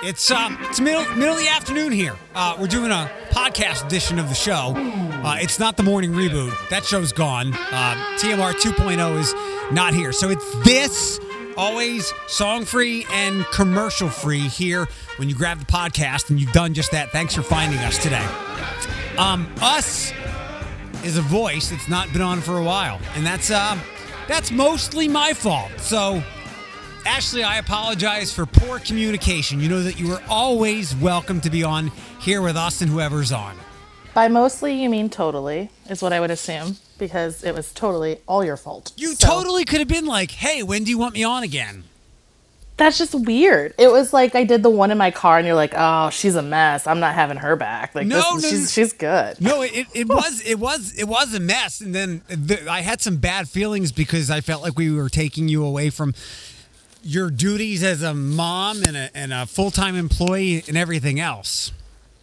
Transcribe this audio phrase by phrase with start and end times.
[0.00, 2.16] It's um, it's middle middle of the afternoon here.
[2.34, 4.74] Uh, we're doing a podcast edition of the show.
[4.76, 6.54] Uh, it's not the morning reboot.
[6.68, 7.54] That show's gone.
[7.54, 9.34] Uh, TMR 2.0 is
[9.72, 10.12] not here.
[10.12, 11.18] So it's this
[11.56, 14.86] always song free and commercial free here
[15.16, 17.10] when you grab the podcast, and you've done just that.
[17.10, 18.24] Thanks for finding us today.
[19.16, 20.12] Um, us
[21.04, 23.78] is a voice that's not been on for a while, and that's uh,
[24.28, 25.70] that's mostly my fault.
[25.78, 26.22] So.
[27.06, 29.60] Ashley, I apologize for poor communication.
[29.60, 33.32] You know that you are always welcome to be on here with us and whoever's
[33.32, 33.56] on.
[34.14, 38.44] By mostly, you mean totally, is what I would assume, because it was totally all
[38.44, 38.92] your fault.
[38.96, 41.84] You So, totally could have been like, hey, when do you want me on again?
[42.76, 43.74] That's just weird.
[43.76, 46.36] It was like I did the one in my car, and you're like, "Oh, she's
[46.36, 46.86] a mess.
[46.86, 47.92] I'm not having her back.
[47.92, 51.34] Like, No, this, no, she's she's good." No, it, it was it was it was
[51.34, 54.92] a mess, and then the, I had some bad feelings because I felt like we
[54.92, 56.14] were taking you away from
[57.02, 61.72] your duties as a mom and a, and a full time employee and everything else.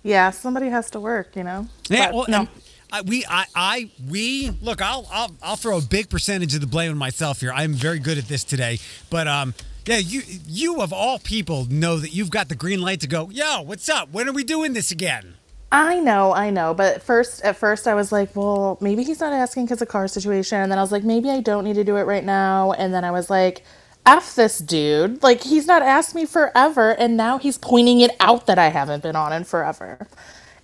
[0.03, 1.67] Yeah, somebody has to work, you know.
[1.89, 2.47] Yeah, But well, no.
[2.91, 4.81] I, we, I, I, we look.
[4.81, 7.52] I'll, I'll, I'll throw a big percentage of the blame on myself here.
[7.52, 9.55] I'm very good at this today, but um,
[9.86, 13.30] yeah, you, you of all people know that you've got the green light to go.
[13.30, 14.11] Yo, what's up?
[14.11, 15.36] When are we doing this again?
[15.71, 16.73] I know, I know.
[16.73, 20.08] But first, at first, I was like, well, maybe he's not asking because of car
[20.08, 20.59] situation.
[20.59, 22.71] And then I was like, maybe I don't need to do it right now.
[22.71, 23.64] And then I was like,
[24.06, 25.23] F this dude.
[25.23, 26.92] Like, he's not asked me forever.
[26.92, 30.08] And now he's pointing it out that I haven't been on in forever.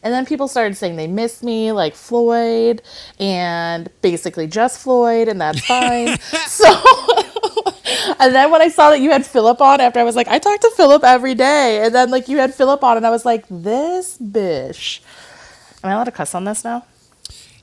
[0.04, 2.82] And then people started saying they miss me, like Floyd,
[3.20, 6.18] and basically just Floyd, and that's fine.
[6.48, 6.68] so,
[8.20, 10.40] and then when I saw that you had Philip on after, I was like, I
[10.40, 11.86] talk to Philip every day.
[11.86, 15.02] And then, like, you had Philip on, and I was like, this bitch.
[15.84, 16.84] Am I allowed to cuss on this now?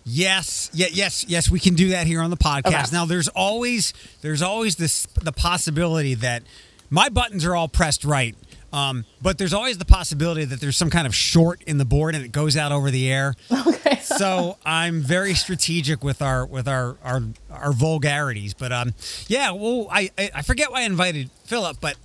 [0.09, 1.51] Yes, yeah, yes, yes.
[1.51, 2.67] We can do that here on the podcast.
[2.67, 2.85] Okay.
[2.93, 3.93] Now, there's always
[4.23, 6.43] there's always this the possibility that
[6.89, 8.35] my buttons are all pressed right,
[8.73, 12.15] um, but there's always the possibility that there's some kind of short in the board
[12.15, 13.35] and it goes out over the air.
[13.53, 13.97] Okay.
[14.03, 18.55] so I'm very strategic with our with our our, our vulgarities.
[18.55, 18.95] But um,
[19.27, 21.97] yeah, well, I I I forget why I invited Philip, but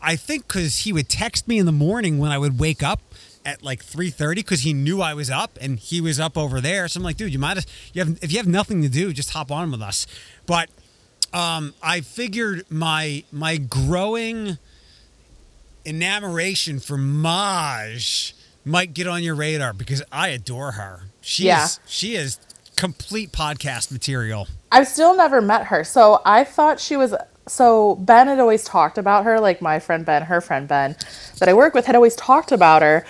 [0.00, 3.00] I think because he would text me in the morning when I would wake up
[3.52, 6.88] at like 3.30 because he knew I was up and he was up over there.
[6.88, 9.12] So I'm like, dude, you might as you have if you have nothing to do,
[9.12, 10.06] just hop on with us.
[10.46, 10.68] But
[11.32, 14.58] um, I figured my my growing
[15.86, 18.34] enamoration for Maj
[18.64, 21.02] might get on your radar because I adore her.
[21.20, 21.64] She Yeah.
[21.64, 22.38] is she is
[22.76, 24.48] complete podcast material.
[24.72, 25.84] I've still never met her.
[25.84, 27.14] So I thought she was.
[27.48, 30.94] So Ben had always talked about her, like my friend Ben, her friend Ben,
[31.38, 33.04] that I work with had always talked about her.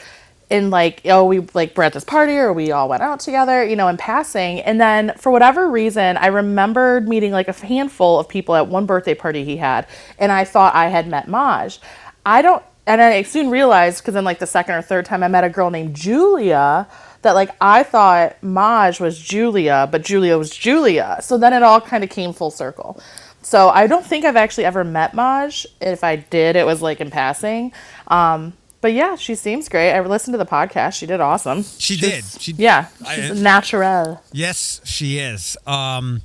[0.50, 3.65] In like, oh, we like were at this party or we all went out together,
[3.65, 4.61] you know, in passing.
[4.61, 8.84] And then for whatever reason, I remembered meeting like a handful of people at one
[8.84, 9.87] birthday party he had,
[10.19, 11.78] and I thought I had met Maj.
[12.27, 15.28] I don't, and I soon realized because then like the second or third time I
[15.28, 16.88] met a girl named Julia
[17.22, 21.19] that like I thought Maj was Julia, but Julia was Julia.
[21.21, 23.00] So then it all kind of came full circle.
[23.43, 25.67] So I don't think I've actually ever met Maj.
[25.81, 27.72] If I did, it was like in passing.
[28.09, 29.92] Um, but yeah, she seems great.
[29.92, 30.94] I listened to the podcast.
[30.94, 31.62] She did awesome.
[31.62, 32.00] She She's-
[32.34, 32.42] did.
[32.42, 34.22] She- yeah, I- she's natural.
[34.32, 35.56] Yes, she is.
[35.66, 36.22] Um,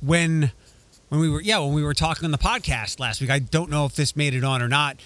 [0.00, 0.52] when
[1.08, 3.70] when we were yeah when we were talking on the podcast last week, I don't
[3.70, 4.96] know if this made it on or not,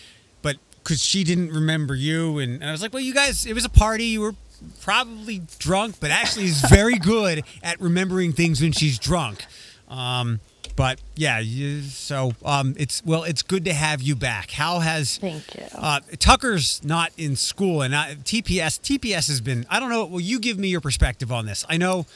[0.43, 3.53] but because she didn't remember you, and, and I was like, well, you guys, it
[3.55, 4.05] was a party.
[4.07, 4.35] You were
[4.83, 9.45] probably drunk, but Ashley is very good at remembering things when she's drunk.
[9.89, 10.41] Um,
[10.81, 14.51] but yeah, you, so um, it's well, it's good to have you back.
[14.51, 15.67] How has Thank you.
[15.75, 19.67] uh, Tucker's not in school, and I, TPS TPS has been.
[19.69, 20.07] I don't know.
[20.07, 21.67] Will you give me your perspective on this?
[21.69, 22.07] I know,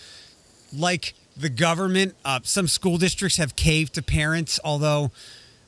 [0.75, 5.11] like the government, uh, some school districts have caved to parents, although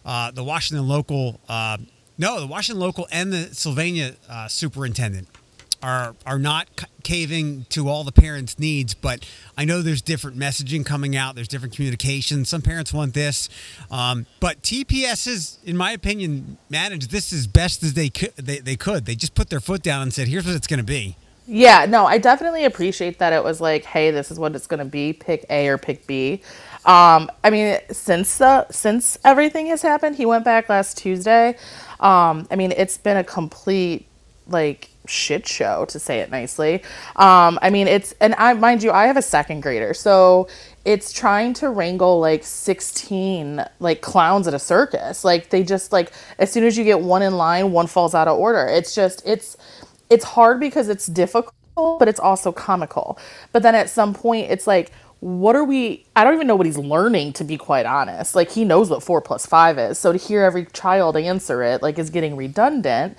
[0.06, 1.76] uh, the Washington local, uh,
[2.16, 5.28] no, the Washington local and the Sylvania uh, superintendent
[5.82, 6.68] are are not
[7.02, 8.94] caving to all the parents' needs.
[8.94, 11.34] But I know there's different messaging coming out.
[11.34, 12.44] There's different communication.
[12.44, 13.48] Some parents want this,
[13.90, 18.34] um, but TPS has, in my opinion, managed this as best as they could.
[18.36, 19.06] They, they could.
[19.06, 21.16] They just put their foot down and said, "Here's what it's going to be."
[21.48, 24.80] Yeah, no, I definitely appreciate that it was like, hey, this is what it's going
[24.80, 25.12] to be.
[25.12, 26.42] Pick A or pick B.
[26.84, 31.56] Um, I mean, since the since everything has happened, he went back last Tuesday.
[32.00, 34.06] Um, I mean, it's been a complete
[34.48, 36.82] like shit show to say it nicely.
[37.16, 40.48] Um, I mean, it's and I mind you, I have a second grader, so
[40.84, 45.24] it's trying to wrangle like 16 like clowns at a circus.
[45.24, 48.28] Like they just like as soon as you get one in line, one falls out
[48.28, 48.66] of order.
[48.66, 49.56] It's just it's
[50.10, 53.18] it's hard because it's difficult but it's also comical
[53.52, 56.66] but then at some point it's like what are we i don't even know what
[56.66, 60.12] he's learning to be quite honest like he knows what four plus five is so
[60.12, 63.16] to hear every child answer it like is getting redundant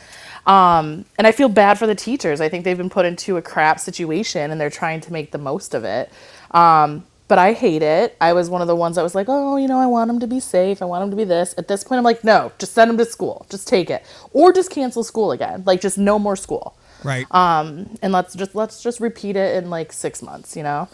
[0.47, 2.41] um, and i feel bad for the teachers.
[2.41, 5.37] I think they've been put into a crap situation and they're trying to make the
[5.37, 6.09] most of it.
[6.51, 8.15] Um, but i hate it.
[8.21, 10.19] I was one of the ones that was like oh you know i want them
[10.21, 10.81] to be safe.
[10.81, 11.53] I want them to be this.
[11.57, 13.45] At this point i'm like no just send them to school.
[13.49, 14.03] Just take it.
[14.31, 15.63] Or just cancel school again.
[15.65, 16.75] Like just no more school.
[17.03, 17.27] Right.
[17.35, 20.87] um, and let's just let's just repeat it in like six months you know?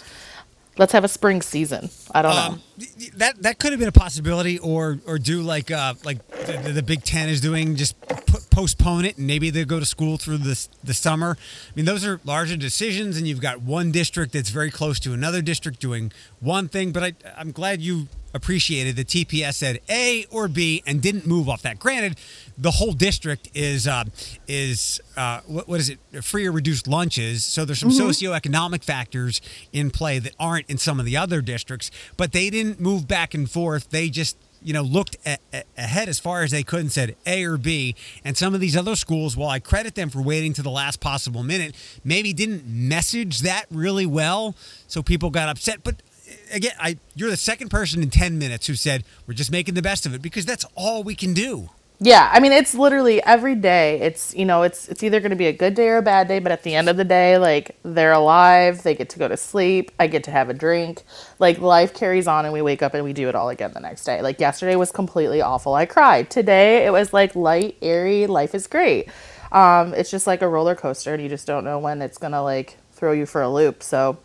[0.76, 1.92] Let's have a spring season.
[2.16, 2.73] I don't know Um, y- y-
[3.16, 6.84] that that could have been a possibility, or or do like uh like the, the
[6.84, 10.40] Big Ten is doing, just p- postpone it, and maybe they go to school through
[10.40, 11.38] the the summer.
[11.40, 15.14] I mean, those are larger decisions, and you've got one district that's very close to
[15.14, 16.92] another district doing one thing.
[16.92, 21.48] But I I'm glad you appreciated the TPS said A or B and didn't move
[21.48, 21.80] off that.
[21.80, 22.18] Granted,
[22.58, 24.06] the whole district is uh,
[24.48, 26.00] is uh, what, what is it?
[26.24, 27.44] Free or reduced lunches.
[27.46, 29.42] So there's some socioeconomic factors
[29.72, 31.92] in play that aren't in some of the other districts.
[32.18, 33.90] But they didn't move back and forth.
[33.90, 37.16] They just you know looked a- a- ahead as far as they could and said
[37.26, 37.96] A or B.
[38.24, 41.00] And some of these other schools, while I credit them for waiting to the last
[41.00, 44.56] possible minute, maybe didn't message that really well,
[44.88, 45.84] so people got upset.
[45.84, 45.96] But
[46.30, 49.74] uh, again, I you're the second person in 10 minutes who said we're just making
[49.76, 51.70] the best of it because that's all we can do.
[52.00, 54.00] Yeah, I mean it's literally every day.
[54.02, 56.28] It's you know it's it's either going to be a good day or a bad
[56.28, 59.28] day, but at the end of the day, like they're alive, they get to go
[59.30, 61.04] to sleep, I get to have a drink.
[61.40, 63.80] Like life carries on, and we wake up and we do it all again the
[63.80, 64.22] next day.
[64.22, 65.76] Like yesterday was completely awful.
[65.76, 66.30] I cried.
[66.30, 68.28] Today it was like light, airy.
[68.28, 69.08] Life is great.
[69.52, 72.44] Um, it's just like a roller coaster, and you just don't know when it's gonna
[72.44, 73.82] like throw you for a loop.
[73.82, 74.18] So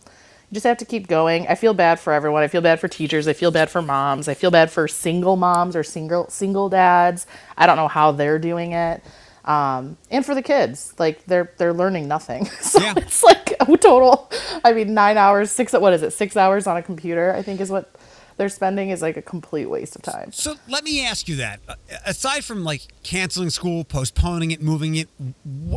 [0.53, 1.47] just have to keep going.
[1.49, 2.43] I feel bad for everyone.
[2.43, 3.29] I feel bad for teachers.
[3.29, 4.29] I feel bad for moms.
[4.29, 7.27] I feel bad for single moms or single single dads.
[7.57, 9.03] I don't know how they're doing it.
[9.45, 12.47] Um, and for the kids, like they're they're learning nothing.
[12.61, 12.95] So Yeah.
[12.97, 14.31] it's like a total.
[14.65, 15.73] I mean, nine hours, six.
[15.73, 16.13] What is it?
[16.13, 17.35] Six hours on a computer.
[17.35, 17.91] I think is what
[18.37, 20.33] they're spending is like a complete waste of time.
[20.33, 21.61] So let me ask you that.
[22.07, 25.09] Aside from like canceling school, postponing it, moving it,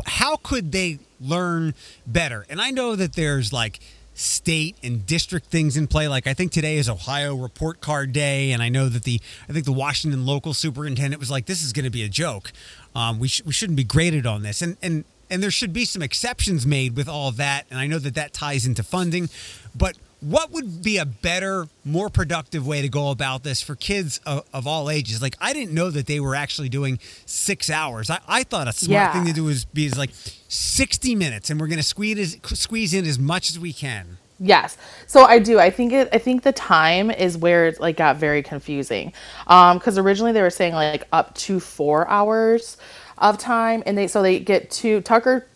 [0.06, 1.74] how could they learn
[2.06, 2.46] better?
[2.48, 3.80] And I know that there's like
[4.14, 6.08] state and district things in play.
[6.08, 9.52] Like I think today is Ohio Report Card Day, and I know that the I
[9.52, 12.52] think the Washington local superintendent was like, "This is going to be a joke.
[12.94, 15.84] Um, we sh- we shouldn't be graded on this." And and and there should be
[15.84, 17.66] some exceptions made with all of that.
[17.70, 19.30] And I know that that ties into funding,
[19.74, 24.20] but what would be a better, more productive way to go about this for kids
[24.24, 25.20] of, of all ages?
[25.20, 28.08] Like, I didn't know that they were actually doing six hours.
[28.08, 29.12] I, I thought a smart Yeah.
[29.12, 30.10] thing to do is be is like
[30.48, 34.18] 60 minutes, and we're going to squeeze, squeeze in as much as we can.
[34.40, 34.76] Yes.
[35.06, 35.60] So I do.
[35.60, 36.08] I think it.
[36.12, 39.12] I think the time is where it like got very confusing,
[39.46, 42.76] Um because originally they were saying like up to four hours
[43.18, 45.46] of time, and they so they get two Tucker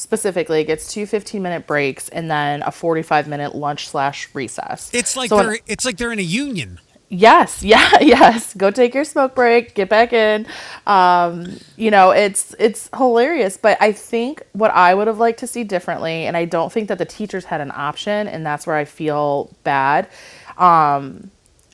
[0.00, 4.90] specifically gets two 15 minute breaks and then a 45 minute lunch slash recess.
[4.92, 6.80] It's like So they're it's like they're in a union.
[7.12, 8.54] Yes, yeah, yes.
[8.54, 10.46] Go take your smoke break, get back in.
[10.86, 15.46] Um, you know, it's it's hilarious, but I think what I would have liked to
[15.46, 18.76] see differently, and I don't think that the teachers had an option, and that's where
[18.76, 20.08] I feel bad.
[20.56, 21.30] Um,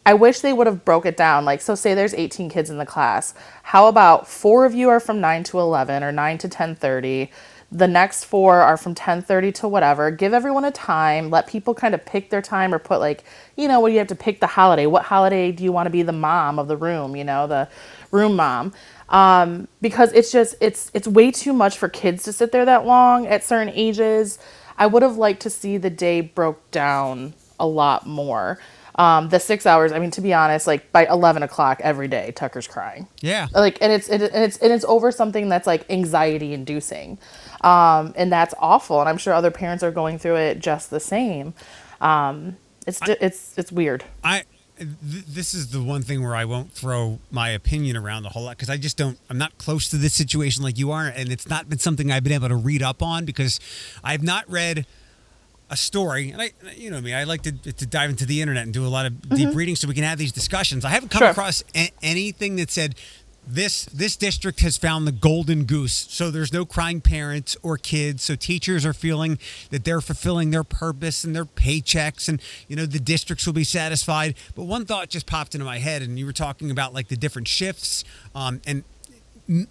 [0.06, 1.44] I wish they would have broke it down.
[1.44, 3.34] Like, so say there's 18 kids in the class.
[3.64, 7.28] How about four of you are from 9 to 11 or 9 to 10:30?
[7.72, 10.10] The next four are from 10:30 to whatever.
[10.10, 11.30] Give everyone a time.
[11.30, 13.24] Let people kind of pick their time or put like,
[13.56, 14.86] you know, what do you have to pick the holiday?
[14.86, 17.68] What holiday do you want to be the mom of the room, you know, the
[18.12, 18.72] room mom?
[19.08, 22.86] Um, because it's just it's it's way too much for kids to sit there that
[22.86, 24.38] long at certain ages.
[24.78, 28.58] I would have liked to see the day broke down a lot more.
[28.96, 29.92] Um, the six hours.
[29.92, 33.06] I mean, to be honest, like by eleven o'clock every day, Tucker's crying.
[33.20, 33.46] Yeah.
[33.52, 37.18] Like, and it's it, and it's and it's over something that's like anxiety inducing,
[37.66, 39.00] um, and that's awful.
[39.00, 41.52] And I'm sure other parents are going through it just the same.
[42.00, 42.56] Um,
[42.86, 44.04] it's di- it's it's weird.
[44.22, 44.44] I
[44.78, 48.44] th- this is the one thing where I won't throw my opinion around a whole
[48.44, 49.18] lot because I just don't.
[49.28, 52.22] I'm not close to this situation like you are, and it's not been something I've
[52.22, 53.58] been able to read up on because
[54.04, 54.86] I've not read
[55.68, 56.30] a story.
[56.30, 58.86] And I, you know me, I like to to dive into the internet and do
[58.86, 60.84] a lot of deep reading so we can have these discussions.
[60.84, 61.30] I haven't come Sure.
[61.30, 62.94] across a- anything that said.
[63.48, 68.24] This this district has found the golden goose, so there's no crying parents or kids.
[68.24, 69.38] So teachers are feeling
[69.70, 73.62] that they're fulfilling their purpose and their paychecks, and you know the districts will be
[73.62, 74.34] satisfied.
[74.56, 77.16] But one thought just popped into my head, and you were talking about like the
[77.16, 78.02] different shifts,
[78.34, 78.82] um, and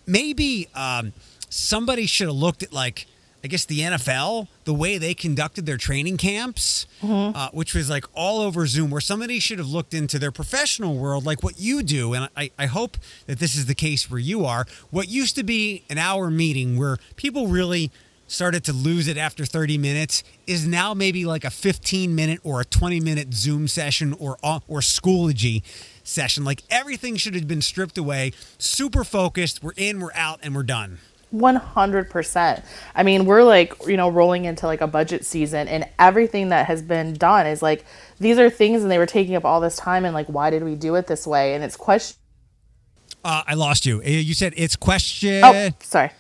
[0.08, 1.12] maybe um,
[1.50, 3.08] somebody should have looked at like
[3.46, 8.06] I guess the NFL, the way they conducted their training camps, uh, which was like
[8.16, 11.84] all over Zoom, where somebody should have looked into their professional world, like what you
[11.84, 12.16] do.
[12.16, 12.98] And I, I hope
[13.28, 14.66] that this is the case where you are.
[14.90, 17.92] What used to be an hour meeting where people really
[18.26, 22.62] started to lose it after 30 minutes is now maybe like a 15 minute or
[22.62, 25.62] a 20 minute Zoom session or uh, or Schoology
[26.04, 26.44] session.
[26.44, 29.62] Like everything should have been stripped away, super focused.
[29.62, 30.98] We're in, we're out, and we're done.
[31.40, 32.64] 100%.
[32.96, 36.68] I mean, we're like, you know, rolling into like a budget season and everything that
[36.68, 37.86] has been done is like
[38.20, 40.64] these are things and they were taking up all this time and like why did
[40.64, 41.54] we do it this way?
[41.54, 42.18] And it's question
[43.24, 44.00] Uh, I lost you.
[44.00, 45.42] Uh, You said it's question.
[45.44, 46.12] Oh, sorry.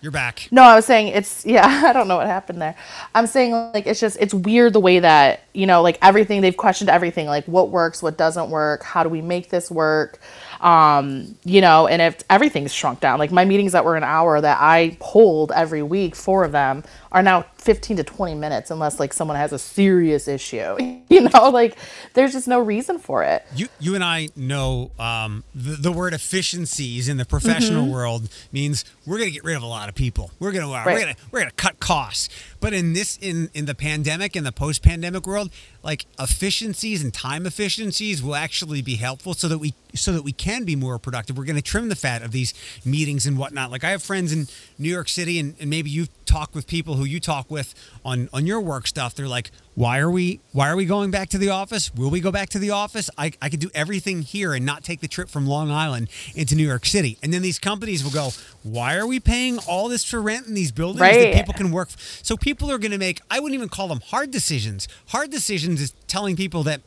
[0.00, 0.48] You're back.
[0.50, 2.76] No, I was saying it's yeah, I don't know what happened there.
[3.14, 6.54] I'm saying like it's just it's weird the way that, you know, like everything they've
[6.56, 10.20] questioned everything, like what works, what doesn't work, how do we make this work?
[10.64, 14.40] Um, you know, and if everything's shrunk down, like my meetings that were an hour
[14.40, 18.98] that I hold every week, four of them are now 15 to 20 minutes unless
[18.98, 20.76] like someone has a serious issue.
[21.14, 21.76] You know, like
[22.14, 23.44] there's just no reason for it.
[23.54, 27.92] You you and I know um, the, the word efficiencies in the professional Mm-hmm.
[27.92, 30.32] world means we're going to get rid of a lot of people.
[30.40, 32.28] We're going to uh, we're going to we're going to cut costs.
[32.64, 35.50] But in this in in the pandemic in the post pandemic world,
[35.82, 40.32] like efficiencies and time efficiencies will actually be helpful so that we so that we
[40.32, 41.36] can be more productive.
[41.36, 43.70] We're going to trim the fat of these meetings and whatnot.
[43.70, 44.46] Like I have friends in
[44.78, 48.28] New York City, and, and maybe you talk with people who you talk with on
[48.32, 49.14] on your work stuff.
[49.14, 51.94] They're like, why are we why are we going back to the office?
[51.94, 53.10] Will we go back to the office?
[53.18, 56.54] I, I could do everything here and not take the trip from Long Island into
[56.54, 57.18] New York City.
[57.22, 58.30] And then these companies will go,
[58.62, 61.90] why are we paying all this for rent in these buildings that people can work?
[61.96, 63.20] So people are going to make.
[63.30, 64.88] I wouldn't even call them hard decisions.
[65.08, 66.80] Hard decisions is telling people that.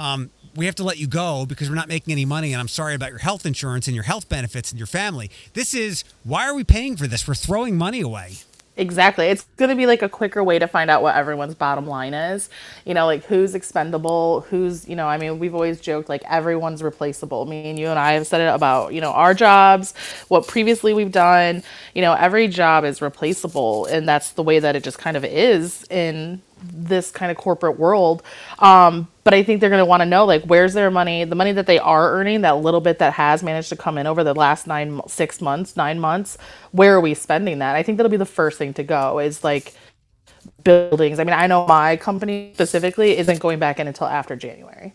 [0.00, 2.68] Um, we have to let you go because we're not making any money, and I'm
[2.68, 5.30] sorry about your health insurance and your health benefits and your family.
[5.54, 7.26] This is why are we paying for this?
[7.26, 8.34] We're throwing money away.
[8.82, 9.26] Exactly.
[9.26, 12.14] It's going to be like a quicker way to find out what everyone's bottom line
[12.14, 12.50] is.
[12.84, 16.82] You know, like who's expendable, who's, you know, I mean, we've always joked like everyone's
[16.82, 17.46] replaceable.
[17.46, 19.94] Me and you and I have said it about, you know, our jobs,
[20.26, 21.62] what previously we've done.
[21.94, 23.86] You know, every job is replaceable.
[23.86, 27.78] And that's the way that it just kind of is in this kind of corporate
[27.78, 28.22] world.
[28.58, 31.34] Um, but I think they're going to want to know like where's their money, the
[31.34, 34.24] money that they are earning, that little bit that has managed to come in over
[34.24, 36.38] the last nine, six months, nine months.
[36.72, 37.76] Where are we spending that?
[37.76, 39.18] I think that'll be the first thing to go.
[39.18, 39.74] Is like
[40.64, 41.18] buildings.
[41.18, 44.92] I mean, I know my company specifically isn't going back in until after January.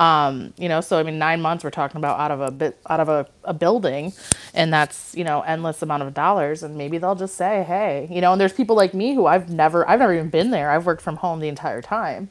[0.00, 2.78] Um, you know, so I mean, nine months we're talking about out of a bit
[2.88, 4.14] out of a, a building,
[4.54, 6.64] and that's you know endless amount of dollars.
[6.64, 9.50] And maybe they'll just say, hey, you know, and there's people like me who I've
[9.50, 10.70] never I've never even been there.
[10.70, 12.30] I've worked from home the entire time,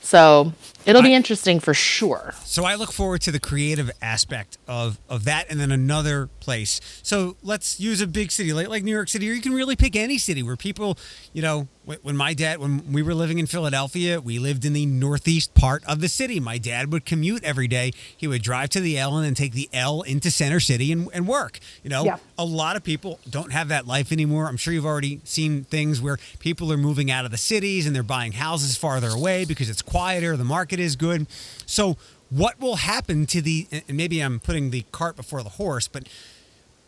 [0.00, 0.52] so
[0.86, 2.34] it'll be interesting for sure.
[2.44, 6.80] So I look forward to the creative aspect of of that, and then another place.
[7.02, 9.76] So let's use a big city like like New York City, or you can really
[9.76, 10.98] pick any city where people,
[11.32, 14.72] you know, when, when my dad, when we were living in Philadelphia, we lived in
[14.72, 16.38] the northeast part of the city.
[16.38, 17.92] My dad would commute every day.
[18.16, 21.08] He would drive to the L and then take the L into Center City and,
[21.12, 21.58] and work.
[21.82, 22.18] You know, Yeah.
[22.38, 24.46] a lot of people don't have that life anymore.
[24.48, 27.96] I'm sure you've already seen things where people are moving out of the cities and
[27.96, 31.26] they're buying houses farther away because it's quieter, the market is good.
[31.66, 31.96] So,
[32.30, 36.08] what will happen to the, and maybe I'm putting the cart before the horse, but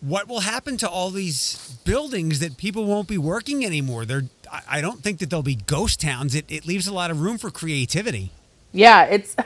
[0.00, 4.05] what will happen to all these buildings that people won't be working anymore?
[4.05, 4.25] They're,
[4.69, 6.35] I don't think that they'll be ghost towns.
[6.35, 8.31] It, it leaves a lot of room for creativity.
[8.75, 9.37] Yeah, it's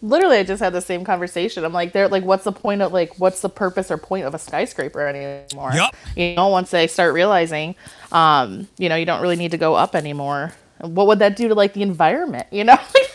[0.00, 1.64] literally I just had the same conversation.
[1.64, 4.34] I'm like, they're like, what's the point of like, what's the purpose or point of
[4.34, 5.72] a skyscraper anymore?
[5.74, 5.94] Yup.
[6.14, 7.74] You know, once they start realizing,
[8.12, 10.54] um, you know, you don't really need to go up anymore.
[10.80, 12.46] What would that do to like the environment?
[12.52, 12.78] You know,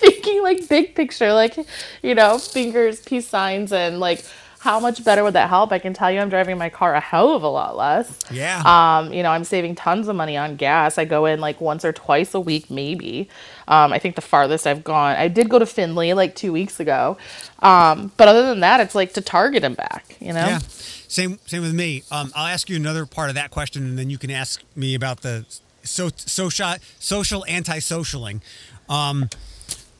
[0.42, 1.58] thinking like big picture, like,
[2.02, 4.26] you know, fingers, peace signs, and like
[4.60, 5.72] how much better would that help?
[5.72, 8.20] I can tell you, I'm driving my car a hell of a lot less.
[8.30, 8.62] Yeah.
[8.64, 11.00] Um, you know, I'm saving tons of money on gas.
[11.00, 13.28] I go in like once or twice a week, maybe.
[13.68, 16.80] Um, I think the farthest I've gone, I did go to Findlay like two weeks
[16.80, 17.18] ago.
[17.60, 20.46] Um, but other than that, it's like to Target and back, you know?
[20.46, 20.60] Yeah.
[21.08, 22.04] Same same with me.
[22.10, 24.96] Um, I'll ask you another part of that question, and then you can ask me
[24.96, 25.46] about the
[25.84, 28.40] so social social anti-socialing.
[28.88, 29.28] Um,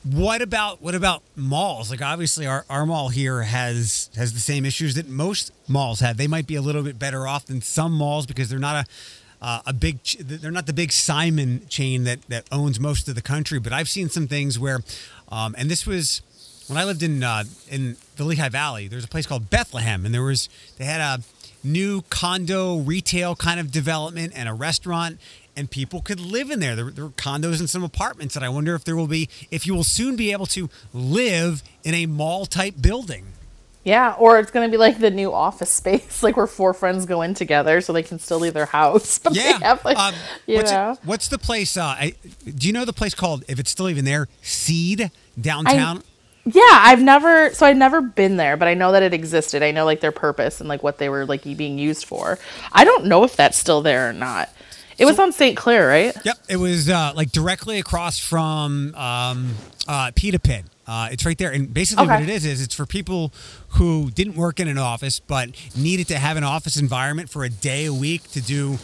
[0.04, 1.92] what about what about malls?
[1.92, 6.18] Like obviously our, our mall here has has the same issues that most malls have.
[6.18, 8.90] They might be a little bit better off than some malls because they're not a
[9.42, 13.16] uh, a big ch- they're not the big Simon chain that that owns most of
[13.16, 13.60] the country.
[13.60, 14.82] But I've seen some things where,
[15.30, 16.22] um, and this was
[16.68, 18.88] when I lived in uh, in the Lehigh Valley.
[18.88, 21.24] There's a place called Bethlehem, and there was they had a
[21.64, 25.20] new condo retail kind of development and a restaurant
[25.56, 26.76] and people could live in there.
[26.76, 26.90] there.
[26.92, 29.74] There were condos and some apartments and I wonder if there will be if you
[29.76, 33.26] will soon be able to live in a mall type building.
[33.84, 37.24] Yeah, or it's gonna be like the new office space, like where four friends go
[37.24, 39.18] in together so they can still leave their house.
[39.24, 39.58] But Yeah.
[39.58, 40.14] they have like Um,
[40.46, 42.14] you what's, it- what's the place uh, I,
[42.46, 46.04] do you know the place called if it's still even there Seed downtown?
[46.44, 49.62] Yeah, I've never so I've never been there, but I know that it existed.
[49.62, 52.40] I know like their purpose and like what they were like being used for.
[52.72, 54.50] I don't know if that's still there or not.
[54.98, 55.58] It was on St.
[55.58, 56.16] Clair, right?
[56.24, 59.56] Yep, it was uh, like directly across from um,
[59.88, 60.66] uh, Pita Pit.
[60.88, 63.32] Uh, it's right there, and basically what it is is it's for people
[63.70, 67.50] who didn't work in an office but needed to have an office environment for a
[67.50, 68.78] day a week to do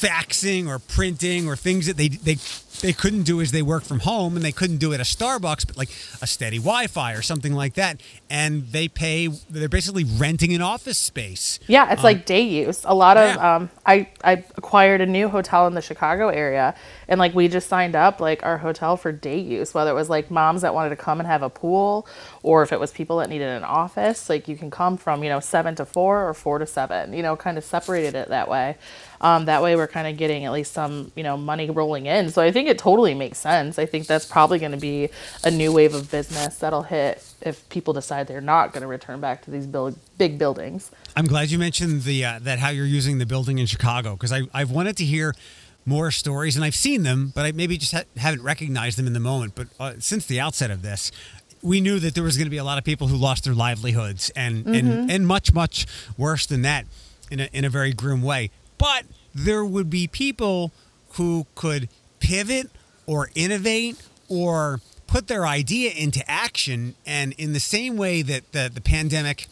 [0.00, 2.36] faxing or printing or things that they they
[2.82, 5.66] they couldn't do as they work from home and they couldn't do at a Starbucks
[5.66, 5.88] but like
[6.20, 10.98] a steady Wi-Fi or something like that and they pay they're basically renting an office
[10.98, 11.60] space.
[11.66, 12.82] Yeah, it's like day use.
[12.84, 13.56] A lot of yeah.
[13.56, 16.74] um, I I acquired a new hotel in the Chicago area,
[17.08, 19.74] and like we just signed up like our hotel for day use.
[19.74, 22.06] Whether it was like moms that wanted to come and have a pool,
[22.42, 25.28] or if it was people that needed an office, like you can come from you
[25.28, 27.12] know seven to four or four to seven.
[27.12, 28.76] You know, kind of separated it that way.
[29.20, 32.30] Um, that way, we're kind of getting at least some you know money rolling in.
[32.30, 33.78] So I think it totally makes sense.
[33.78, 35.10] I think that's probably going to be
[35.44, 39.20] a new wave of business that'll hit if people decide they're not going to return
[39.20, 40.90] back to these build, big buildings.
[41.14, 44.32] I'm glad you mentioned the uh, that how you're using the building in Chicago because
[44.32, 45.34] I I've wanted to hear
[45.86, 49.12] more stories and I've seen them, but I maybe just ha- haven't recognized them in
[49.12, 49.54] the moment.
[49.54, 51.12] But uh, since the outset of this,
[51.62, 53.54] we knew that there was going to be a lot of people who lost their
[53.54, 55.86] livelihoods and and and much much
[56.18, 56.86] worse than that
[57.30, 58.50] in a in a very grim way.
[58.78, 59.04] But
[59.34, 60.72] there would be people
[61.10, 61.88] who could
[62.20, 62.70] pivot
[63.06, 63.96] or innovate
[64.28, 69.46] or put their idea into action and in the same way that the, the pandemic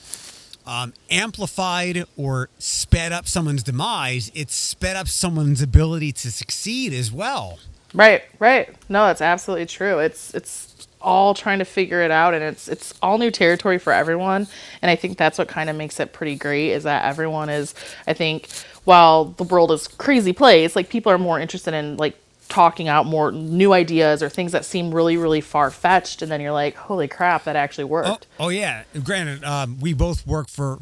[0.67, 7.13] um, amplified or sped up someone's demise, it sped up someone's ability to succeed as
[7.13, 7.59] well.
[7.93, 8.75] Right, right.
[8.89, 10.01] No, that's absolutely true.
[10.01, 13.93] It's it's all trying to figure it out and it's it's all new territory for
[13.93, 14.49] everyone
[14.81, 17.75] and I think that's what kind of makes it pretty great is that everyone is
[18.07, 18.49] I think
[18.85, 23.07] while the world is crazy place, like people are more interested in like talking out
[23.07, 26.77] more new ideas or things that seem really really far fetched and then you're like,
[26.77, 28.85] "Holy crap, that actually Oh, worked." oh yeah.
[29.03, 30.81] Granted, um, we both work for.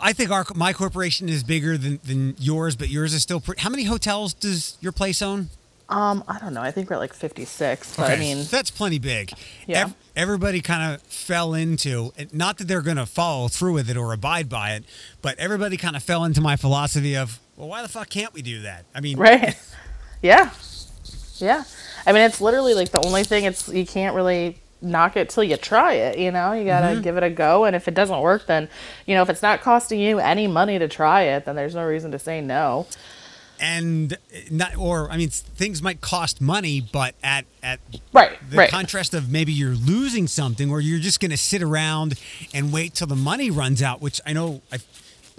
[0.00, 3.40] I think our my corporation is bigger than, than yours, but yours is still.
[3.40, 5.48] Pre- How many hotels does your place own?
[5.90, 6.60] Um, I don't know.
[6.60, 9.30] I think we're at like 56, but I mean, that's plenty big.
[9.66, 9.84] Yeah.
[9.84, 13.88] Ev- everybody kind of fell into and not that they're going to follow through with
[13.88, 14.84] it or abide by it,
[15.22, 18.42] but everybody kind of fell into my philosophy of, well, why the fuck can't we
[18.42, 18.84] do that?
[18.94, 19.56] I mean, Right.
[20.22, 20.50] Yeah.
[21.36, 21.62] Yeah.
[22.04, 23.44] I mean, it's literally like the only thing.
[23.44, 26.18] It's you can't really knock it till you try it.
[26.18, 27.02] You know, you gotta Mm-hmm.
[27.02, 27.64] give it a go.
[27.64, 28.68] And if it doesn't work, then
[29.06, 31.84] you know if it's not costing you any money to try it, then there's no
[31.84, 32.86] reason to say no.
[33.60, 34.16] And
[34.50, 37.80] not or I mean things might cost money, but at at
[38.12, 38.38] Right.
[38.50, 38.70] the right.
[38.70, 42.14] contrast of maybe you're losing something or you're just going to sit around
[42.54, 44.62] and wait till the money runs out, which I know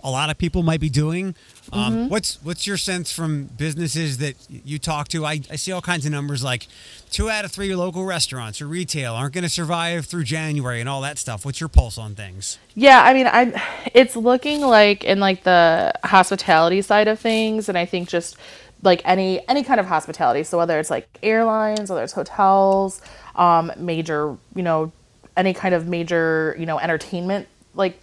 [0.04, 1.36] a lot of people might be doing.
[1.72, 2.10] Um, Mm-hmm.
[2.10, 5.26] What's what's your sense from businesses that you talk to?
[5.26, 6.68] I, I see all kinds of numbers like
[7.12, 10.90] two out of three local restaurants or retail aren't going to survive through January and
[10.90, 11.46] all that stuff.
[11.46, 12.58] What's your pulse on things?
[12.76, 13.62] Yeah, I mean, I
[13.94, 18.38] it's looking like in like the hospitality side of things, and I think just
[18.84, 20.44] like any any kind of hospitality.
[20.44, 23.02] So whether it's like airlines, whether it's hotels,
[23.36, 24.92] um, major, you know,
[25.36, 28.00] any kind of major, you know, entertainment like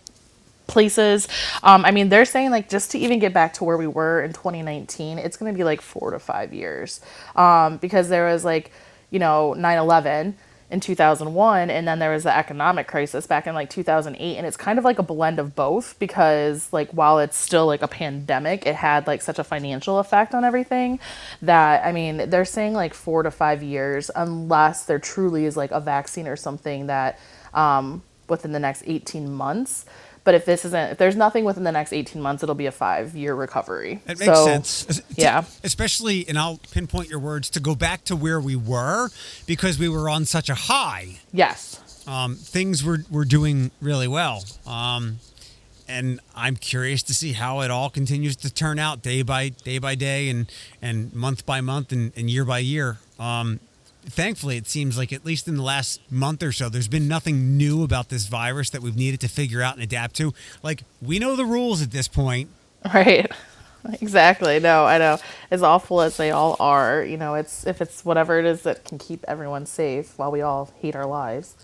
[0.66, 1.28] places.
[1.62, 4.22] Um, I mean, they're saying like just to even get back to where we were
[4.22, 7.00] in 2019, it's going to be like four to five years
[7.34, 8.72] um, because there was like,
[9.10, 10.36] you know, 9 11
[10.68, 14.56] in 2001 and then there was the economic crisis back in like 2008 and it's
[14.56, 18.66] kind of like a blend of both because like while it's still like a pandemic
[18.66, 20.98] it had like such a financial effect on everything
[21.40, 25.70] that i mean they're saying like 4 to 5 years unless there truly is like
[25.70, 27.20] a vaccine or something that
[27.54, 29.86] um, within the next 18 months
[30.26, 32.70] but if this isn't if there's nothing within the next 18 months it'll be a
[32.72, 35.00] 5 year recovery It makes So, sense.
[35.16, 35.44] Yeah.
[35.64, 39.08] Especially, and I'll pinpoint your words to go back to where we were
[39.46, 41.20] because we were on such a high.
[41.32, 44.44] yes Um, things were, were doing really well.
[44.66, 45.18] Um,
[45.88, 49.78] and I'm curious to see how it all continues to turn out day by day
[49.78, 50.50] by day and,
[50.82, 52.98] and month by month and, and year by year.
[53.20, 53.60] Um,
[54.06, 57.56] thankfully, it seems like at least in the last month or so, there's been nothing
[57.56, 60.32] new about this virus that we've needed to figure out and adapt to.
[60.62, 62.50] Like, we know the rules at this point.
[62.92, 63.30] Right.
[64.00, 64.58] Exactly.
[64.58, 65.18] No, I know.
[65.48, 68.84] As awful as they all are, you know, it's if it's whatever it is that
[68.84, 71.54] can keep everyone safe while we all hate our lives.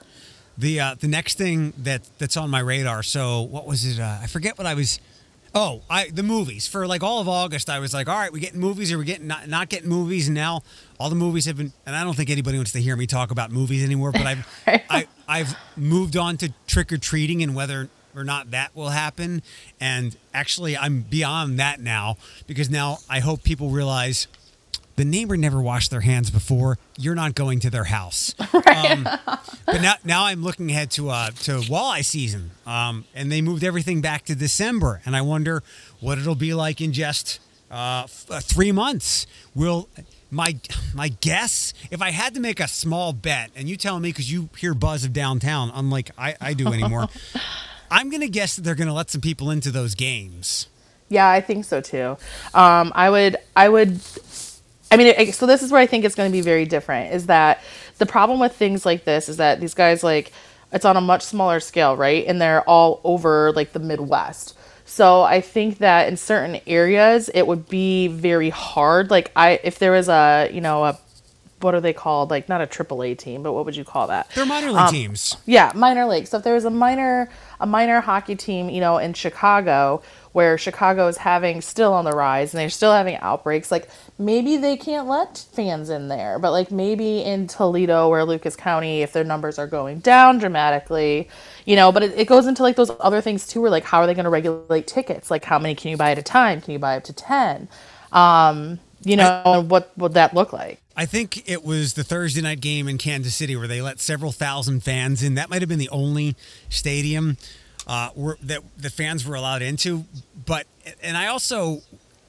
[0.57, 3.03] The uh, the next thing that that's on my radar.
[3.03, 3.99] So what was it?
[4.01, 5.01] Uh, I forget what I was.
[5.55, 7.69] Oh, I the movies for like all of August.
[7.69, 10.29] I was like, all right, we getting movies or we getting not, not getting movies.
[10.29, 10.63] And now
[10.99, 11.73] all the movies have been.
[11.85, 14.13] And I don't think anybody wants to hear me talk about movies anymore.
[14.13, 14.47] But I've
[14.89, 19.43] I, I've moved on to trick or treating and whether or not that will happen.
[19.81, 24.27] And actually, I'm beyond that now because now I hope people realize
[24.97, 26.79] the neighbor never washed their hands before.
[26.99, 28.35] You're not going to their house.
[28.73, 29.05] Um,
[29.67, 33.65] but now, now I'm looking ahead to uh, to walleye season, um, and they moved
[33.65, 35.63] everything back to December, and I wonder
[36.01, 37.39] what it'll be like in just
[37.71, 39.27] uh, f- uh, three months.
[39.55, 39.89] Will
[40.31, 40.59] my
[40.95, 44.33] my guess, if I had to make a small bet, and you tell me because
[44.33, 47.09] you hear buzz of downtown, unlike I, I do anymore,
[47.91, 50.67] I'm gonna guess that they're gonna let some people into those games.
[51.09, 52.17] Yeah, I think so too.
[52.55, 54.01] Um, I would, I would,
[54.93, 57.15] I mean, so this is where I think it's going to be very different.
[57.15, 57.63] Is that
[57.99, 60.33] the problem with things like this is that these guys like
[60.73, 62.27] it's on a much smaller scale, right?
[62.27, 64.57] And they're all over like the Midwest.
[64.85, 69.11] So I think that in certain areas it would be very hard.
[69.11, 70.99] Like I, if there was a, you know, a
[71.63, 72.31] what are they called?
[72.31, 74.31] Like not a AAA team, but what would you call that?
[74.35, 75.37] They're minor league um, teams.
[75.47, 76.27] Yeah, minor league.
[76.27, 80.57] So if there was a minor a minor hockey team, you know, in Chicago where
[80.57, 84.77] Chicago is having still on the rise and they're still having outbreaks, like maybe they
[84.77, 86.39] can't let fans in there.
[86.39, 91.29] But like maybe in Toledo or Lucas County, if their numbers are going down dramatically,
[91.67, 94.01] you know, but it, it goes into like those other things too, where like how
[94.01, 95.31] are they going to regulate tickets?
[95.31, 96.61] Like how many can you buy at a time?
[96.61, 97.69] Can you buy up to 10?
[98.11, 100.82] Um, you know, I, what would that look like?
[100.97, 104.33] I think it was the Thursday night game in Kansas City where they let several
[104.33, 105.35] thousand fans in.
[105.35, 106.37] That might have been the only
[106.69, 107.39] stadium
[107.87, 110.05] uh, were, that the fans were allowed into.
[110.47, 110.67] But
[111.03, 111.81] and I also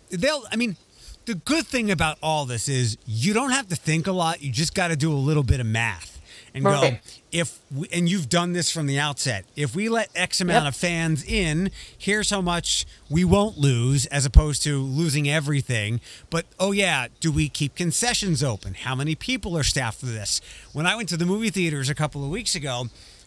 [0.10, 0.44] they'll.
[0.52, 0.78] I mean,
[1.26, 4.42] the good thing about all this is you don't have to think a lot.
[4.42, 6.22] You just got to do a little bit of math
[6.54, 6.94] and right.
[6.94, 6.98] go
[7.34, 9.44] if we, and you've done this from the outset.
[9.56, 10.74] If we let X amount yep.
[10.74, 16.00] of fans in, here's how much we won't lose, as opposed to losing everything.
[16.30, 18.76] But oh yeah, do we keep concessions open?
[18.76, 20.40] How many people are staffed for this?
[20.72, 22.86] When I went to the movie theaters a couple of weeks ago,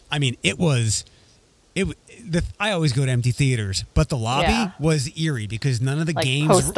[0.09, 1.03] I mean, it was
[1.77, 1.87] it
[2.31, 4.71] the, I always go to empty theaters, but the lobby yeah.
[4.79, 6.75] was eerie because none of the like games post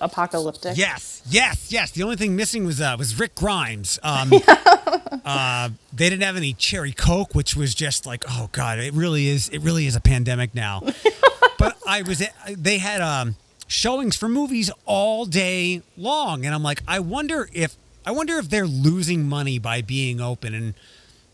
[0.00, 0.76] apocalyptic.
[0.76, 1.90] Yes, yes, yes.
[1.90, 3.98] The only thing missing was uh, was Rick Grimes.
[4.02, 4.32] Um,
[5.24, 9.28] uh, they didn't have any cherry coke, which was just like, oh god, it really
[9.28, 9.50] is.
[9.50, 10.80] It really is a pandemic now.
[11.58, 16.82] but I was they had um, showings for movies all day long, and I'm like,
[16.88, 20.74] I wonder if I wonder if they're losing money by being open and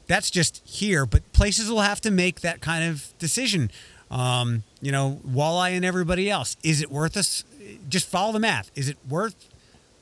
[0.06, 3.70] that's just here, but places will have to make that kind of decision.
[4.10, 6.56] Um, you know, Walleye and everybody else.
[6.62, 7.44] Is it worth us?
[7.88, 8.70] Just follow the math.
[8.74, 9.34] Is it worth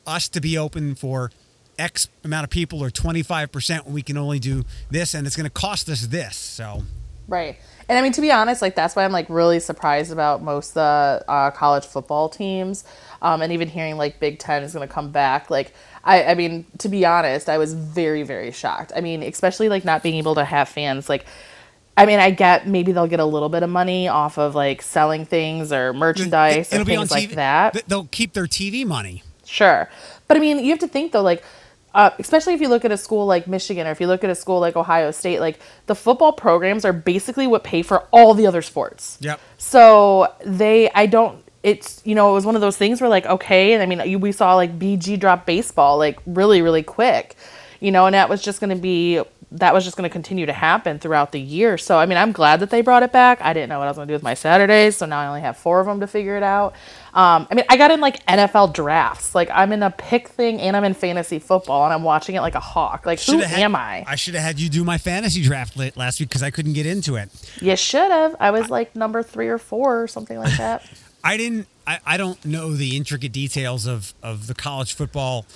[0.07, 1.31] us to be open for
[1.79, 5.45] X amount of people or 25% when we can only do this and it's going
[5.45, 6.37] to cost us this?
[6.37, 6.83] So,
[7.29, 7.59] right.
[7.89, 10.75] And I mean, to be honest, like that's why I'm like really surprised about most
[10.75, 12.85] the uh, college football teams.
[13.23, 15.49] Um, and even hearing like Big Ten is going to come back.
[15.49, 18.93] Like, I, I mean, to be honest, I was very, very shocked.
[18.95, 21.09] I mean, especially like not being able to have fans.
[21.09, 21.25] Like,
[21.97, 24.83] I mean, I get maybe they'll get a little bit of money off of like
[24.83, 27.87] selling things or merchandise It'll or things like that.
[27.87, 29.23] They'll keep their TV money.
[29.45, 29.89] Sure,
[30.27, 31.43] but I mean, you have to think though, like.
[31.95, 34.31] Uh, especially if you look at a school like Michigan or if you look at
[34.31, 38.33] a school like Ohio State, like the football programs are basically what pay for all
[38.33, 39.19] the other sports.
[39.21, 39.39] Yep.
[39.59, 43.27] So they, I don't, it's you know it was one of those things where like
[43.27, 47.37] okay and i mean we saw like bg drop baseball like really really quick
[47.81, 49.23] you know and that was just going to be
[49.53, 51.77] that was just going to continue to happen throughout the year.
[51.77, 53.41] So i mean i'm glad that they brought it back.
[53.43, 55.27] I didn't know what i was going to do with my saturdays so now i
[55.27, 56.75] only have four of them to figure it out.
[57.15, 59.35] Um, i mean i got in like nfl drafts.
[59.35, 62.41] Like i'm in a pick thing and i'm in fantasy football and i'm watching it
[62.41, 63.05] like a hawk.
[63.05, 64.05] Like who had, am i?
[64.07, 66.87] I should have had you do my fantasy draft last week because i couldn't get
[66.87, 67.31] into it.
[67.61, 70.85] You should have i was like number three or four or something like that
[71.25, 71.69] I didn't.
[71.87, 75.47] I, I don't know the intricate details of of the college football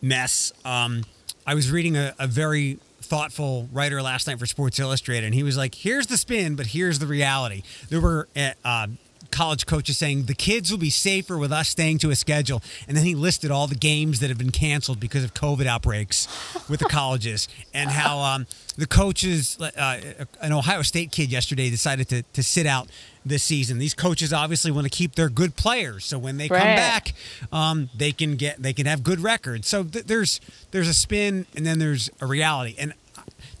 [0.00, 0.52] mess.
[0.64, 1.04] Um,
[1.46, 5.42] I was reading a, a very thoughtful writer last night for Sports Illustrated, and he
[5.42, 8.86] was like, "Here's the spin, but here's the reality." There were uh,
[9.32, 12.62] college coaches saying the kids will be safer with us staying to a schedule.
[12.86, 16.28] And then he listed all the games that have been canceled because of COVID outbreaks
[16.68, 20.00] with the colleges and how um, the coaches, uh,
[20.40, 22.88] an Ohio State kid yesterday decided to, to sit out
[23.24, 23.78] this season.
[23.78, 26.58] These coaches obviously want to keep their good players, so when they right.
[26.58, 27.12] come back,
[27.52, 29.68] um, they can get they can have good records.
[29.68, 32.92] So th- there's there's a spin and then there's a reality, and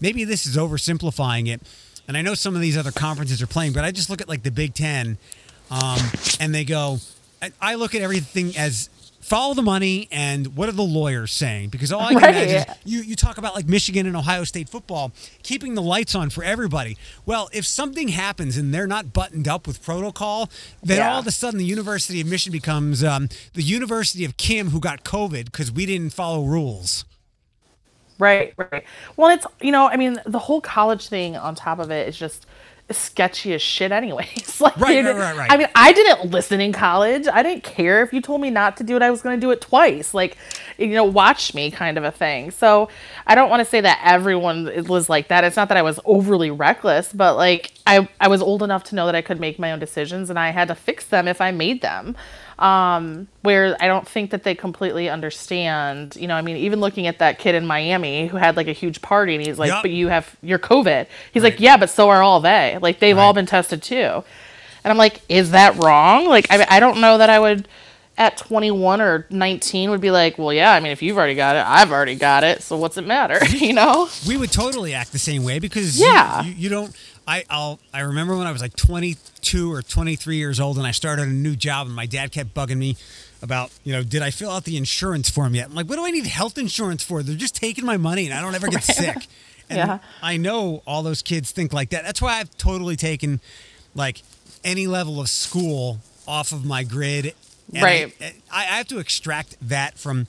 [0.00, 1.62] maybe this is oversimplifying it.
[2.08, 4.28] And I know some of these other conferences are playing, but I just look at
[4.28, 5.18] like the Big Ten
[5.70, 5.98] um,
[6.40, 6.98] and they go,
[7.60, 8.90] I look at everything as
[9.22, 11.70] follow the money and what are the lawyers saying?
[11.70, 12.34] Because all I can right.
[12.34, 16.14] imagine is you, you talk about like Michigan and Ohio State football, keeping the lights
[16.14, 16.98] on for everybody.
[17.24, 20.50] Well, if something happens and they're not buttoned up with protocol,
[20.82, 21.12] then yeah.
[21.12, 24.80] all of a sudden the University of Michigan becomes um, the University of Kim who
[24.80, 27.04] got COVID because we didn't follow rules.
[28.18, 28.84] Right, right.
[29.16, 32.18] Well, it's, you know, I mean, the whole college thing on top of it is
[32.18, 32.46] just–
[32.96, 34.60] sketchy as shit anyways.
[34.60, 35.50] like, right, right, right, right.
[35.50, 37.26] I mean, I didn't listen in college.
[37.26, 39.02] I didn't care if you told me not to do it.
[39.02, 40.14] I was going to do it twice.
[40.14, 40.36] Like,
[40.78, 42.50] you know, watch me kind of a thing.
[42.50, 42.88] So
[43.26, 45.44] I don't want to say that everyone was like that.
[45.44, 48.94] It's not that I was overly reckless, but like I, I was old enough to
[48.94, 51.40] know that I could make my own decisions and I had to fix them if
[51.40, 52.16] I made them.
[52.62, 56.16] Um, where I don't think that they completely understand.
[56.16, 58.72] You know, I mean, even looking at that kid in Miami who had like a
[58.72, 59.82] huge party, and he's like, Yup.
[59.82, 61.52] "But you have your COVID." He's Right.
[61.52, 62.78] like, "Yeah, but so are all they.
[62.80, 64.24] Like they've all been tested too."
[64.84, 67.68] And I'm like, "Is that wrong?" Like, I I don't know that I would.
[68.18, 71.56] At 21 or 19 would be like, well, yeah, I mean, if you've already got
[71.56, 74.06] it, I've already got it, so what's it matter, you know?
[74.28, 76.42] we would totally act the same way because you- Yeah.
[76.44, 76.94] you, you don't
[77.26, 80.90] I, I'll I remember when I was like 22 or 23 years old and I
[80.90, 82.96] started a new job and my dad kept bugging me
[83.42, 85.66] about you know did I fill out the insurance form yet?
[85.68, 87.22] I'm like what do I need health insurance for?
[87.22, 89.16] They're just taking my money and I don't ever get sick.
[89.70, 89.98] And Yeah.
[90.22, 92.02] I know all those kids think like that.
[92.04, 93.40] That's why I've totally taken
[93.94, 94.22] like
[94.64, 97.32] any level of school off of my grid.
[97.72, 98.14] And Right.
[98.20, 100.26] I I have to extract that from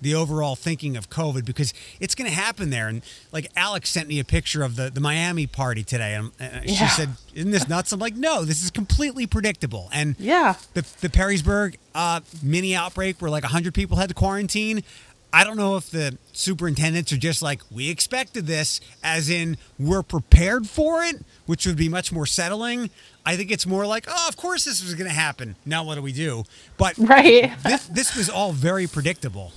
[0.00, 2.88] the overall thinking of COVID because it's going to happen there.
[2.88, 6.62] And like Alex sent me a picture of the, the Miami party today, and uh,
[6.62, 6.88] she Yeah.
[6.88, 10.56] said, "Isn't this nuts?" I'm like, "No, this is completely predictable." And Yeah.
[10.74, 14.82] the the Perrysburg uh, mini outbreak where like 100 people had to quarantine.
[15.32, 20.02] I don't know if the superintendents are just like, we expected this, as in we're
[20.04, 22.88] prepared for it, which would be much more settling.
[23.26, 25.56] I think it's more like, oh, of course this was going to happen.
[25.66, 26.44] Now what do we do?
[26.78, 27.52] But Right.
[27.64, 29.52] this, this was all very predictable.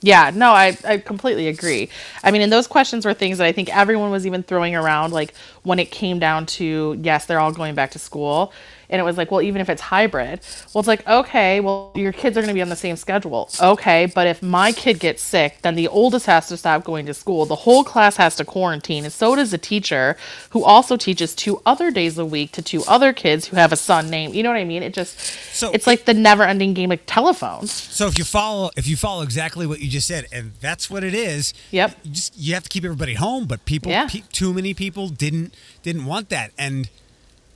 [0.00, 1.88] Yeah, no, I, I completely agree.
[2.22, 5.12] I mean, and those questions were things that I think everyone was even throwing around,
[5.12, 5.34] like
[5.64, 8.52] when it came down to, yes, they're all going back to school.
[8.90, 10.40] And it was like, well, even if it's hybrid,
[10.72, 13.50] well, it's like, okay, well, your kids are going to be on the same schedule.
[13.62, 17.12] Okay, but if my kid gets sick, then the oldest has to stop going to
[17.14, 17.44] school.
[17.44, 19.04] The whole class has to quarantine.
[19.04, 20.16] And so does the teacher
[20.50, 23.76] who also teaches two other days a week to two other kids who have a
[23.76, 24.82] son named, you know what I mean?
[24.82, 25.18] It just,
[25.54, 27.70] So it's like the never ending game of telephones.
[27.70, 31.04] So if you follow, if you follow exactly what you just said, and that's what
[31.04, 31.52] it is.
[31.72, 31.94] Yep.
[32.04, 34.08] You just you have to keep everybody home, but people, Yeah.
[34.08, 36.88] pe- too many people didn't didn't want that, and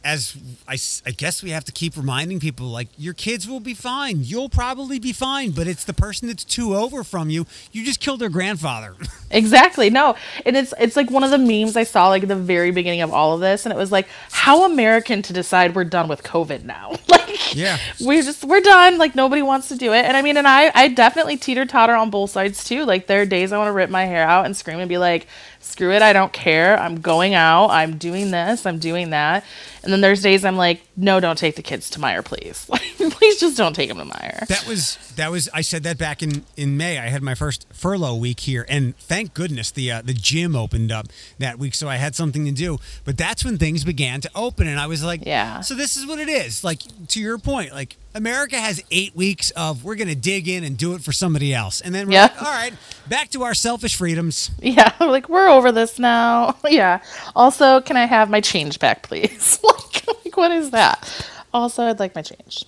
[0.04, 0.36] as
[0.66, 4.18] I, I guess we have to keep reminding people like your kids will be fine.
[4.22, 7.46] You'll probably be fine, but it's the person that's two over from you.
[7.70, 8.94] You just killed their grandfather.
[9.34, 9.88] Exactly.
[9.88, 10.14] No.
[10.44, 13.00] And it's it's like one of the memes I saw like at the very beginning
[13.00, 16.22] of all of this and it was like how American to decide we're done with
[16.22, 16.90] COVID now.
[17.08, 17.78] like Yeah.
[17.98, 18.98] We're just we're done.
[18.98, 20.04] Like nobody wants to do it.
[20.04, 22.84] And I mean and I I definitely teeter totter on both sides too.
[22.84, 24.98] Like there are days I want to rip my hair out and scream and be
[24.98, 25.26] like,
[25.62, 26.78] screw it, I don't care.
[26.78, 29.44] I'm going out, I'm doing this, I'm doing that.
[29.82, 32.68] And then there's days I'm like, no, don't take the kids to Meijer, please.
[32.68, 34.46] Like please just don't take them to Meijer.
[34.46, 36.98] That was that was I said that back in in May.
[36.98, 40.92] I had my first furlough week here, and thank goodness the uh, the gym opened
[40.92, 41.06] up
[41.38, 42.78] that week, so I had something to do.
[43.04, 45.60] But that's when things began to open, and I was like, Yeah.
[45.60, 46.64] So this is what it is.
[46.64, 50.76] Like to your point, like America has eight weeks of we're gonna dig in and
[50.76, 52.22] do it for somebody else, and then we're Yeah.
[52.22, 52.74] like, all right,
[53.08, 54.50] back to our selfish freedoms.
[54.60, 56.56] Yeah, like we're over this now.
[56.68, 57.00] yeah.
[57.34, 59.58] Also, can I have my change back, please?
[59.64, 61.26] like, like, what is that?
[61.54, 62.64] Also, I'd like my change.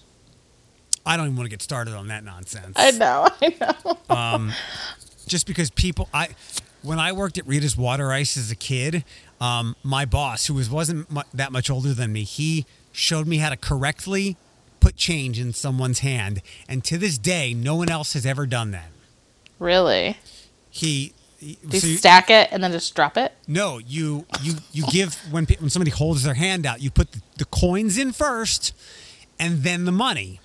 [1.06, 2.72] I don't even want to get started on that nonsense.
[2.76, 3.54] I know, I
[4.08, 4.50] know.
[5.26, 6.28] just because people I
[6.82, 9.04] when I worked at Rita's Water Ice as a kid,
[9.40, 13.36] um, my boss, who was wasn't mu- that much older than me, he showed me
[13.38, 14.36] how to correctly
[14.84, 18.70] put change in someone's hand, and to this day, no one else has ever done
[18.72, 18.90] that.
[19.58, 20.18] Really?
[20.70, 23.32] He, he Do you so you- stack it and then just drop it?
[23.48, 27.20] no, you you you give when when somebody holds their hand out, you put the,
[27.38, 28.74] the coins in first,
[29.38, 30.40] and then the money,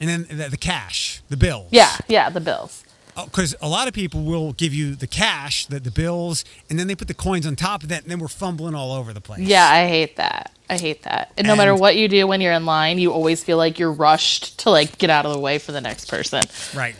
[0.00, 1.68] and then the, the cash, the bills.
[1.70, 2.84] Yeah, yeah, the bills.
[3.20, 6.78] Oh, because a lot of people will give you the cash, the, the bills, and
[6.78, 9.12] then they put the coins on top of that, and then we're fumbling all over
[9.12, 9.40] the place.
[9.40, 10.52] Yeah, I hate that.
[10.70, 11.32] I hate that.
[11.36, 13.92] And no matter what you do when you're in line, you always feel like you're
[13.92, 16.44] rushed to like get out of the way for the next person.
[16.76, 16.94] right.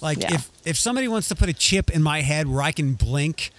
[0.00, 0.34] Like Yeah.
[0.34, 3.50] if if somebody wants to put a chip in my head where I can blink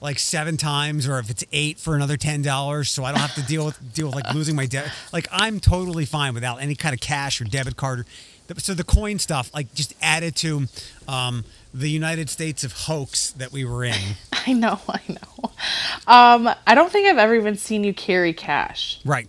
[0.00, 3.34] like seven times, or if it's eight for another ten dollars, so I don't have
[3.34, 4.90] to deal with deal with like losing my debt.
[5.12, 8.00] Like I'm totally fine without any kind of cash or debit card.
[8.00, 8.06] Or,
[8.58, 10.66] so the coin stuff, like just added to
[11.08, 13.94] um, the United States of hoax that we were in.
[14.46, 15.50] I know, I know.
[16.06, 19.00] Um, I don't think I've ever even seen you carry cash.
[19.04, 19.28] Right.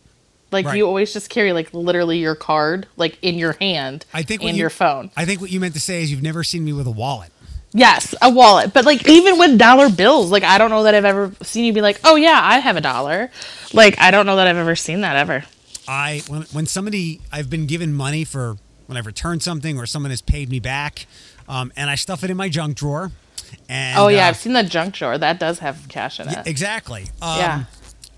[0.51, 0.77] Like Right.
[0.77, 4.55] you always just carry like literally your card like in your hand I think and
[4.55, 5.09] you- your phone.
[5.17, 7.31] I think what you meant to say is you've never seen me with a wallet.
[7.75, 8.71] Yes, a wallet.
[8.71, 11.73] But like even with dollar bills, like I don't know that I've ever seen you
[11.73, 13.31] be like, "Oh yeah, I have a dollar."
[13.73, 15.43] Like I don't know that I've ever seen that ever.
[15.87, 20.09] I when when somebody I've been given money for when I've returned something or someone
[20.11, 21.05] has paid me back,
[21.47, 23.11] um, and I stuff it in my junk drawer.
[23.69, 25.17] And oh yeah, uh, I've seen the junk drawer.
[25.17, 26.47] That does have cash in it.
[26.47, 27.03] exactly.
[27.21, 27.63] Um, Yeah.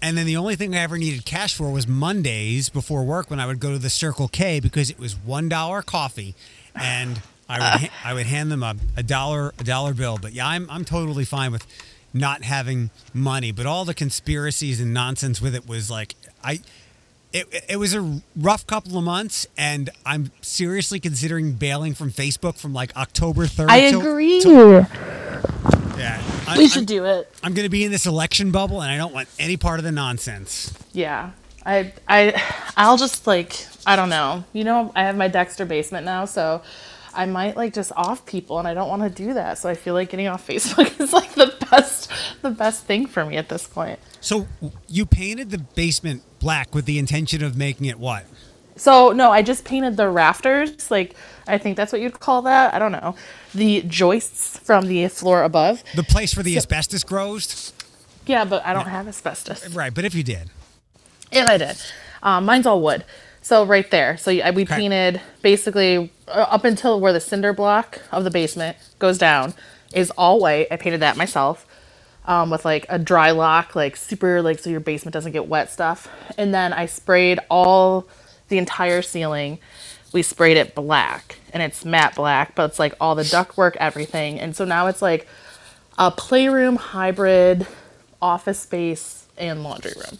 [0.01, 3.39] And then the only thing I ever needed cash for was Mondays before work when
[3.39, 6.35] I would go to the Circle K because it was one dollar coffee,
[6.75, 10.19] and I would ha- I would hand them a, a dollar a dollar bill.
[10.21, 11.65] But yeah, I'm I'm totally fine with
[12.13, 13.51] not having money.
[13.51, 16.59] But all the conspiracies and nonsense with it was like I
[17.35, 22.57] it, it was a rough couple of months, and I'm seriously considering bailing from Facebook
[22.57, 23.69] from like October 3rd.
[23.69, 24.41] I till- agree.
[24.41, 24.85] till-
[25.97, 27.31] yeah, I, we should I'm, do it.
[27.43, 29.83] I'm going to be in this election bubble, and I don't want any part of
[29.85, 30.73] the nonsense.
[30.93, 31.31] Yeah.
[31.65, 32.41] I I
[32.77, 34.43] I'll just like I don't know.
[34.53, 36.61] You know, I have my Dexter basement now, so
[37.13, 39.57] I might like just off people and I don't want to do that.
[39.57, 42.11] So I feel like getting off Facebook is like the best
[42.43, 43.99] the best thing for me at this point.
[44.25, 44.47] So
[44.87, 48.25] you painted the basement black with the intention of making it what?
[48.75, 51.13] So no, I just painted the rafters, like
[51.47, 52.73] I think that's what you'd call that.
[52.73, 53.15] I don't know.
[53.53, 55.83] The joists from the floor above.
[55.93, 57.71] The place where the asbestos grows?
[58.25, 59.69] Yeah, but I don't have asbestos.
[59.75, 60.49] Right, but if you did.
[61.31, 61.77] If I did.
[62.23, 63.05] Um, mine's all wood.
[63.43, 64.17] So right there.
[64.17, 64.65] So we Okay.
[64.65, 69.53] painted basically uh, up until where the cinder block of the basement goes down
[69.93, 70.65] is all white.
[70.71, 71.67] I painted that myself
[72.25, 75.71] um, with like a dry lock, like super like so your basement doesn't get wet
[75.71, 76.07] stuff.
[76.37, 78.07] And then I sprayed all
[78.49, 79.59] the entire ceiling.
[80.13, 84.39] We sprayed it black, and it's matte black, but it's like all the ductwork, everything.
[84.39, 85.27] And so now it's like
[85.97, 87.67] a playroom hybrid
[88.21, 90.17] office space and laundry room.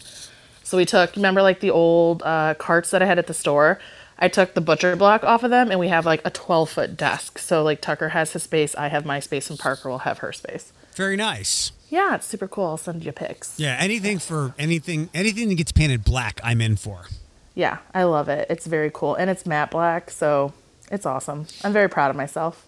[0.62, 3.78] So we took, remember like the old uh, carts that I had at the store?
[4.18, 6.96] I took the butcher block off of them and we have like a 12 foot
[6.96, 7.38] desk.
[7.38, 10.32] So like Tucker has his space, I have my space, and Parker will have her
[10.32, 10.72] space.
[10.94, 11.72] Very nice.
[11.88, 12.66] Yeah, it's super cool.
[12.66, 13.58] I'll send you pics.
[13.58, 17.06] Yeah, anything for anything anything that gets painted black, I'm in for.
[17.54, 18.46] Yeah, I love it.
[18.50, 19.14] It's very cool.
[19.14, 20.52] And it's matte black, so
[20.90, 21.46] it's awesome.
[21.64, 22.66] I'm very proud of myself.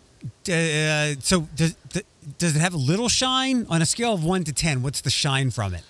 [0.51, 1.77] Uh, so does
[2.39, 4.83] does it have a little shine on a scale of one to ten?
[4.83, 5.83] What's the shine from it?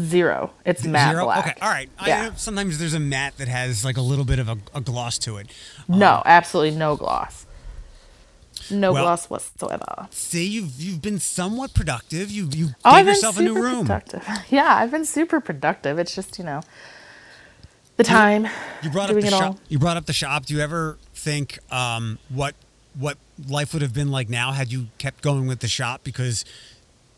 [0.00, 0.52] Zero.
[0.64, 1.24] It's matte Zero.
[1.24, 1.46] black.
[1.46, 1.88] Okay, all right.
[2.06, 2.28] Yeah.
[2.28, 5.18] know sometimes there's a matte that has like a little bit of a, a gloss
[5.18, 5.48] to it.
[5.88, 7.46] No, absolutely no gloss.
[8.70, 10.08] No Well- gloss whatsoever.
[10.10, 12.30] See, you've you've been somewhat productive.
[12.30, 13.86] You you Oh, gave yourself a new room.
[13.86, 14.26] productive.
[14.50, 15.98] Yeah, I've been super productive.
[15.98, 16.60] It's just you know
[17.96, 18.46] the time.
[18.82, 19.58] You brought up the shop.
[19.68, 20.46] You brought up the shop.
[20.46, 22.54] Do you ever think um, what
[22.98, 26.02] what life would have been like now had you kept going with the shop?
[26.04, 26.44] Because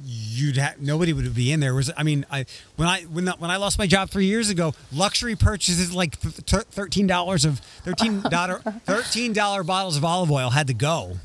[0.05, 1.75] you'd have nobody would be in there.
[1.75, 2.45] Was I mean, I
[2.77, 6.45] when I when when I lost my job three years ago, luxury purchases like th-
[6.45, 11.19] th- thirteen dollars of thirteen dollar thirteen dollar bottles of olive oil had to go.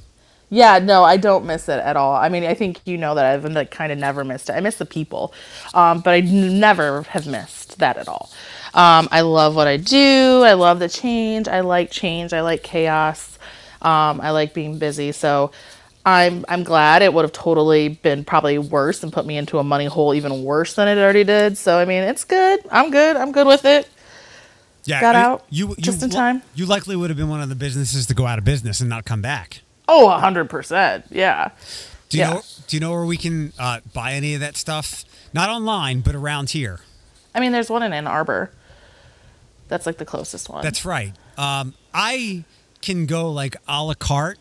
[0.49, 2.13] Yeah, no, I don't miss it at all.
[2.15, 4.53] I mean, I think you know that I've like kind of never missed it.
[4.53, 5.33] I miss the people,
[5.73, 8.29] um, but I n- never have missed that at all.
[8.73, 10.43] Um, I love what I do.
[10.45, 11.47] I love the change.
[11.49, 12.31] I like change.
[12.31, 13.37] I like chaos.
[13.81, 15.11] Um, I like being busy.
[15.11, 15.51] So
[16.05, 19.63] I'm I'm glad it would have totally been probably worse and put me into a
[19.65, 21.57] money hole even worse than it already did.
[21.57, 22.61] So I mean, it's good.
[22.71, 23.17] I'm good.
[23.17, 23.89] I'm good with it.
[24.85, 26.41] Yeah, Got you- out you, you just in time.
[26.55, 28.89] You likely would have been one of the businesses to go out of business and
[28.89, 29.59] not come back.
[29.87, 31.05] Oh, hundred percent.
[31.09, 31.51] Yeah.
[32.09, 32.29] Do you Yeah.
[32.31, 32.41] know?
[32.67, 35.05] Do you know where we can uh, buy any of that stuff?
[35.33, 36.79] Not online, but around here.
[37.33, 38.51] I mean, there's one in Ann Arbor.
[39.67, 40.63] That's like the closest one.
[40.63, 41.13] That's right.
[41.37, 42.43] Um, I
[42.81, 44.39] can go like a la carte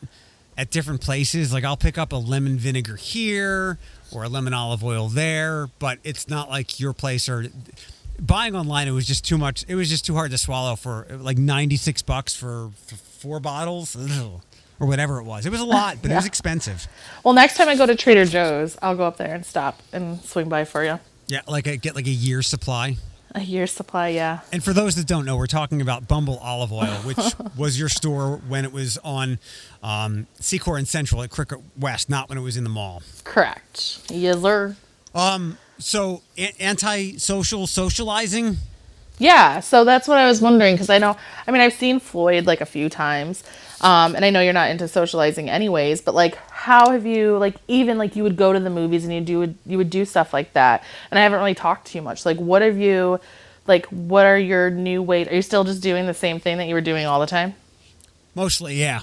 [0.57, 1.53] at different places.
[1.53, 3.79] Like I'll pick up a lemon vinegar here
[4.13, 7.47] or a lemon olive oil there, but it's not like your place or
[8.21, 8.87] buying online.
[8.89, 9.65] It was just too much.
[9.69, 13.41] It was just too hard to swallow for like ninety six bucks for, for four
[13.41, 14.41] bottles Ugh.
[14.81, 15.47] Or whatever it was.
[15.47, 16.87] It was a lot, but it was expensive.
[17.25, 20.21] Well, next time I go to Trader Joe's, I'll go up there and stop and
[20.23, 20.99] swing by for you.
[21.29, 22.97] Yeah, like I get like a year's supply.
[23.35, 24.41] A year's supply, yeah.
[24.53, 27.19] And for those that don't know, we're talking about Bumble Olive Oil, which
[27.57, 29.39] was your store when it was on
[29.83, 33.03] um, Secor and Central at Cricket West, not when it was in the mall.
[33.25, 34.01] Correct.
[34.11, 34.77] Yes, sir.
[35.79, 38.57] So, a- anti-social socializing.
[39.19, 42.45] Yeah, so that's what I was wondering because I know, I mean, I've seen Floyd
[42.47, 43.43] like a few times,
[43.81, 46.03] um, and I know you're not into socializing anyways.
[46.03, 49.15] But like, how have you like even like you would go to the movies and
[49.15, 52.03] you do you would do stuff like that, and I haven't really talked to you
[52.03, 52.27] much.
[52.27, 53.19] Like, what have you,
[53.67, 55.29] like, what are your new ways?
[55.29, 57.55] Are you still just doing the same thing that you were doing all the time?
[58.35, 59.01] Mostly, yeah.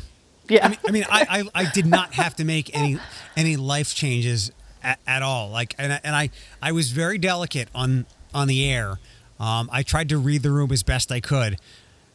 [0.48, 0.66] Yeah.
[0.66, 3.00] I mean, I, mean I, I, I did not have to make any
[3.36, 4.52] any life changes
[4.84, 5.50] at, at all.
[5.50, 6.30] Like, and I, and I
[6.62, 9.00] I was very delicate on on the air.
[9.44, 11.58] Um, I tried to read the room as best I could,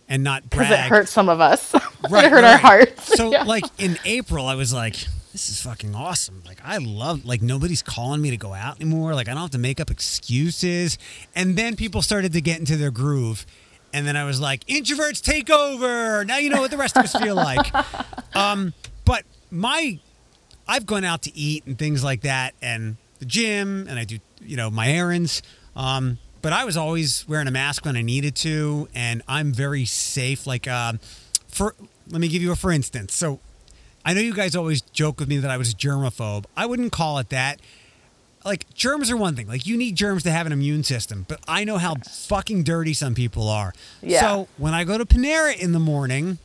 [0.08, 0.86] and not because brag.
[0.86, 1.74] it hurt some of us.
[2.10, 3.16] Right, it hurt right, our hearts.
[3.16, 3.42] So Yeah.
[3.42, 4.94] like in April, I was like,
[5.32, 6.42] this is fucking awesome.
[6.46, 9.14] Like I love like nobody's calling me to go out anymore.
[9.16, 10.96] Like I don't have to make up excuses.
[11.34, 13.44] And then people started to get into their groove.
[13.92, 16.24] And then I was like, introverts take over.
[16.24, 17.66] Now you know what the rest of us feel like.
[18.34, 18.72] Um,
[19.04, 19.98] but my
[20.68, 24.18] I've gone out to eat and things like that and the gym and I do,
[24.40, 25.42] you know, my errands.
[25.74, 29.84] Um, but I was always wearing a mask when I needed to, and I'm very
[29.84, 30.46] safe.
[30.46, 31.00] Like, um,
[31.48, 31.74] for
[32.10, 33.14] let me give you a for instance.
[33.14, 33.40] So,
[34.04, 36.44] I know you guys always joke with me that I was a germaphobe.
[36.56, 37.60] I wouldn't call it that.
[38.44, 39.46] like germs are one thing.
[39.48, 42.94] Like you need germs to have an immune system, but I know how fucking dirty
[42.94, 43.74] some people are.
[44.02, 44.20] Yeah.
[44.20, 46.38] So when I go to Panera in the morning,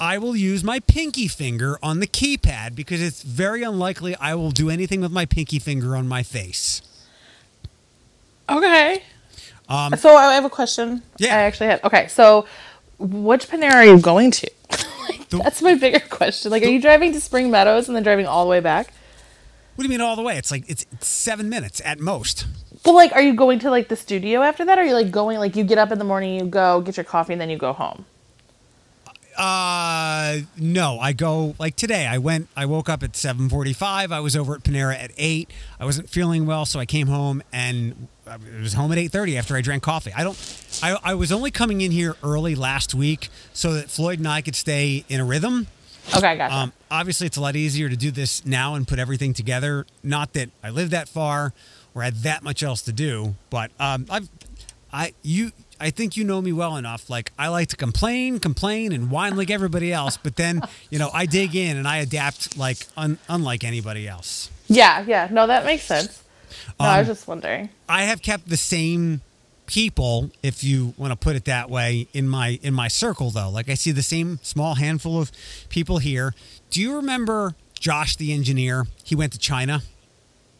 [0.00, 4.50] I will use my pinky finger on the keypad because it's very unlikely I will
[4.50, 6.80] do anything with my pinky finger on my face.
[8.48, 9.02] Okay.
[9.72, 11.02] Um, So I have a question.
[11.18, 11.34] Yeah.
[11.36, 11.82] I actually have.
[11.84, 12.46] Okay, so
[12.98, 14.50] which Panera are you going to?
[15.30, 16.50] The- That's my bigger question.
[16.50, 18.92] Like, are you driving to Spring Meadows and then driving all the way back?
[19.74, 20.36] What do you mean all the way?
[20.36, 22.46] It's like it's, it's seven minutes at most.
[22.84, 24.78] But like, are you going to like the studio after that?
[24.78, 26.98] Or are you like going like you get up in the morning, you go get
[26.98, 28.04] your coffee, and then you go home?
[29.36, 30.98] Uh, no.
[30.98, 32.06] I go like today.
[32.06, 32.48] I went.
[32.56, 34.12] I woke up at seven forty-five.
[34.12, 35.50] I was over at Panera at eight.
[35.80, 39.38] I wasn't feeling well, so I came home and I was home at eight thirty
[39.38, 40.12] after I drank coffee.
[40.14, 40.78] I don't.
[40.82, 44.42] I I was only coming in here early last week so that Floyd and I
[44.42, 45.66] could stay in a rhythm.
[46.16, 46.54] Okay, gotcha.
[46.54, 49.86] Um, obviously, it's a lot easier to do this now and put everything together.
[50.02, 51.52] Not that I live that far
[51.94, 54.28] or had that much else to do, but um, I've,
[54.92, 55.52] I you,
[55.82, 57.10] I think you know me well enough.
[57.10, 61.10] Like I like to complain, complain, and whine like everybody else, but then you know
[61.12, 64.48] I dig in and I adapt like un, unlike anybody else.
[64.68, 65.28] yeah, yeah.
[65.30, 66.22] No, that makes sense.
[66.78, 67.68] No, I was Um, just wondering.
[67.88, 69.20] I have kept the same
[69.66, 73.50] people, if you want to put it that way, in my in my circle though.
[73.50, 75.32] Like I see the same small handful of
[75.68, 76.34] people here.
[76.70, 78.86] Do you remember Josh the engineer?
[79.02, 79.82] He went to China.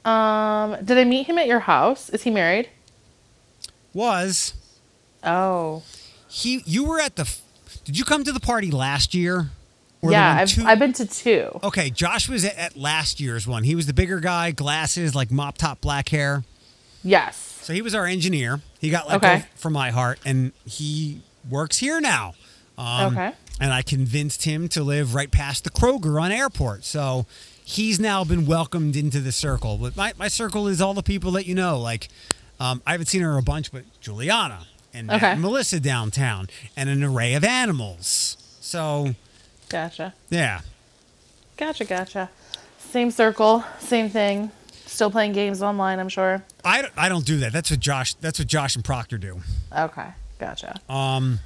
[0.05, 2.11] Um, did I meet him at your house?
[2.11, 2.68] Is he married?
[3.95, 4.55] Was
[5.25, 5.83] Oh,
[6.29, 6.62] he?
[6.66, 7.33] You were at the.
[7.85, 9.51] Did you come to the party last year?
[10.01, 10.37] Or yeah.
[10.41, 11.61] I've two- I've been to two.
[11.62, 13.62] Okay, Josh was at, at last year's one.
[13.64, 16.43] He was the bigger guy, glasses, like mop top black hair.
[17.05, 17.37] Yes.
[17.62, 18.61] So he was our engineer.
[18.81, 19.39] He got let Okay.
[19.39, 22.35] go from my heart, and he works here now.
[22.79, 23.33] Um, Okay.
[23.61, 26.85] And I convinced him to live right past the Kroger on airport.
[26.85, 27.27] So
[27.64, 29.79] he's now been welcomed into the circle.
[29.79, 31.79] But my, my circle is all the people that you know.
[31.79, 32.09] Like
[32.59, 36.88] um, I haven't seen her a bunch, but Juliana and Matt and Melissa downtown, and
[36.88, 38.36] an array of animals.
[38.61, 39.14] So
[39.68, 40.14] Gotcha.
[40.30, 40.61] yeah,
[41.57, 41.84] Gotcha.
[41.84, 42.30] Gotcha.
[42.78, 43.64] Same circle.
[43.78, 44.51] Same thing.
[44.86, 45.99] Still playing games online.
[45.99, 46.43] I'm sure.
[46.64, 47.53] I, I don't do that.
[47.53, 48.14] That's what Josh.
[48.14, 49.40] That's what Josh and Proctor do.
[49.76, 50.09] Okay.
[50.38, 50.80] Gotcha.
[50.88, 51.38] Um,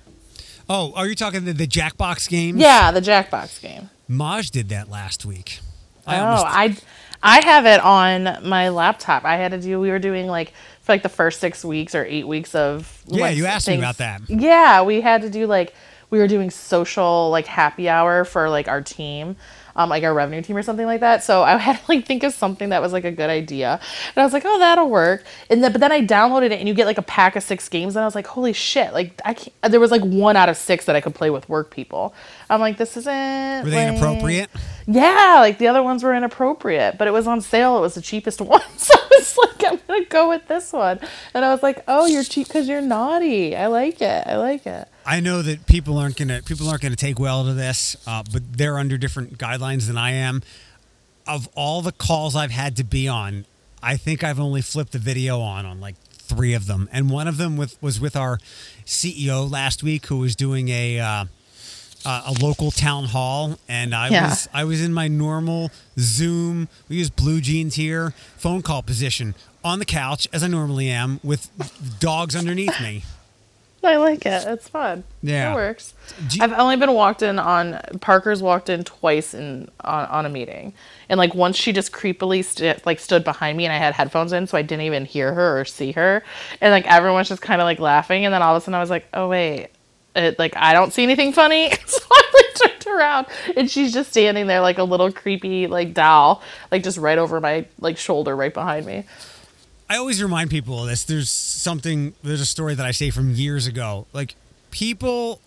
[0.69, 2.57] oh, are you talking the, the Jackbox game?
[2.57, 3.91] Yeah, the Jackbox game.
[4.09, 5.61] Maj did that last week.
[6.07, 6.77] I oh, almost- I
[7.23, 9.25] I have it on my laptop.
[9.25, 9.79] I had to do.
[9.81, 10.53] We were doing like
[10.87, 13.03] for like the first six weeks or eight weeks of.
[13.09, 14.23] Yeah, like, you asked me about that.
[14.29, 15.75] Yeah, we had to do like
[16.11, 19.37] we were doing social like happy hour for like our team.
[19.79, 21.23] Um, like our revenue team or something like that.
[21.23, 23.73] So I had to like think of something that was like a good idea,
[24.15, 26.67] and I was like, "Oh, that'll work." And then, but then I downloaded it, and
[26.67, 29.21] you get like a pack of six games, and I was like, "Holy shit!" Like
[29.27, 29.53] I can't.
[29.69, 32.15] There was like one out of six that I could play with work people.
[32.49, 34.49] I'm like, "This isn't." Were they like- inappropriate?
[34.87, 37.79] Yeah, like the other ones were inappropriate, but it was on sale.
[37.79, 38.63] It was the cheapest one.
[38.77, 41.01] So I was like, I'm going to go with this one.
[41.35, 43.57] And I was like, oh, you're cheap because you're naughty.
[43.57, 44.27] I like it.
[44.27, 44.89] I like it.
[45.05, 48.43] I know that people aren't gonna people aren't gonna take well to this, uh, but
[48.59, 50.43] they're under different guidelines than I am.
[51.29, 53.47] Of all the calls I've had to be on,
[53.81, 57.29] I think I've only flipped the video on on like three of them, and one
[57.29, 58.39] of them with was with our
[58.85, 60.99] CEO last week, who was doing a.
[60.99, 61.25] Uh,
[62.07, 64.29] uh, a local town hall, and I Yeah.
[64.31, 66.69] was I was in my normal Zoom.
[66.89, 69.35] We use BlueJeans here, phone call position
[69.65, 71.51] on the couch as I normally am, with
[72.01, 73.03] dogs underneath me.
[73.85, 74.45] I like it.
[74.49, 75.05] It's fun.
[75.23, 75.53] Yeah.
[75.53, 75.95] It works.
[76.33, 80.29] You- I've only been walked in on, Parker's walked in twice in on, on a
[80.29, 80.73] meeting.
[81.09, 84.33] And like once she just creepily st- like stood behind me and I had headphones
[84.33, 86.25] in so I didn't even hear her or see her.
[86.61, 88.25] And like everyone's just kind of like laughing.
[88.25, 89.69] And then all of a sudden I was like, oh wait,
[90.17, 91.71] it, like I don't see anything funny.
[91.87, 95.95] so I like turned around and she's just standing there like a little creepy like
[95.95, 99.05] doll, like just right over my like shoulder right behind me.
[99.89, 101.05] I always remind people of this.
[101.05, 104.07] There's something, there's a story that I say from years ago.
[104.13, 104.35] Like
[104.73, 105.41] people,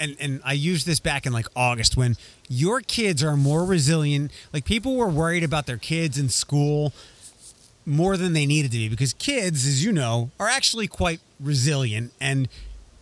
[0.00, 2.16] and, and I used this back in like August when
[2.48, 4.30] your kids are more resilient.
[4.54, 6.94] Like people were worried about their kids in school
[7.84, 12.12] more than they needed to be because kids, as you know, are actually quite resilient
[12.20, 12.48] and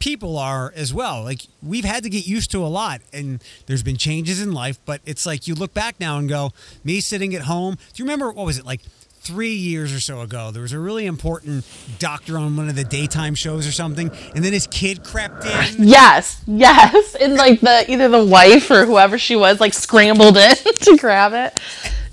[0.03, 1.23] people are as well.
[1.23, 4.81] Like we've had to get used to a lot and there's been changes in life,
[4.85, 7.77] but it's like you look back now and go, me sitting at home.
[7.77, 8.81] Do you remember what was it like?
[9.25, 11.65] Three years or so ago, there was a really important
[12.01, 15.87] doctor on one of the daytime shows or something, and then his kid crept in.
[15.87, 17.15] Yes, yes.
[17.21, 21.35] And like the either the wife or whoever she was like scrambled in to grab
[21.35, 21.61] it.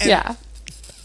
[0.05, 0.35] yeah.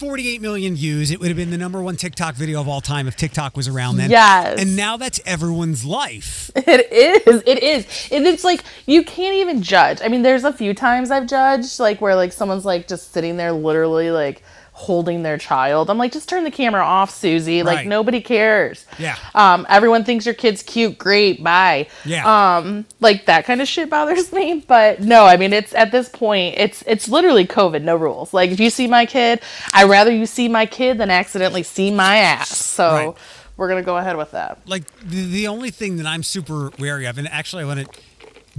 [0.05, 1.09] 48 million views.
[1.09, 3.67] It would have been the number one TikTok video of all time if TikTok was
[3.67, 4.11] around then.
[4.11, 4.61] Yes.
[4.61, 6.51] And now that's everyone's life.
[6.67, 7.43] It is.
[7.45, 8.09] It is.
[8.11, 9.99] And it's like you can't even judge.
[10.03, 13.37] I mean, there's a few times I've judged like where like someone's like just sitting
[13.37, 14.43] there literally like
[14.77, 15.89] holding their child.
[15.89, 17.63] I'm like, just turn the camera off, Susie.
[17.63, 18.85] Like nobody cares.
[18.99, 19.15] Yeah.
[19.33, 20.97] Um, everyone thinks your kid's cute.
[20.97, 21.41] Great.
[21.41, 21.87] Bye.
[22.03, 22.57] Yeah.
[22.57, 24.65] Um, like that kind of shit bothers me.
[24.67, 28.33] But no, I mean, it's at this point, it's it's literally COVID, no rules.
[28.33, 29.39] Like if you see my kid,
[29.73, 32.49] I'd rather you see my kid than accidentally see my ass.
[32.55, 33.13] So Right.
[33.55, 34.59] we're gonna go ahead with that.
[34.67, 38.01] like the, the only thing that I'm super wary of, and actually I want to,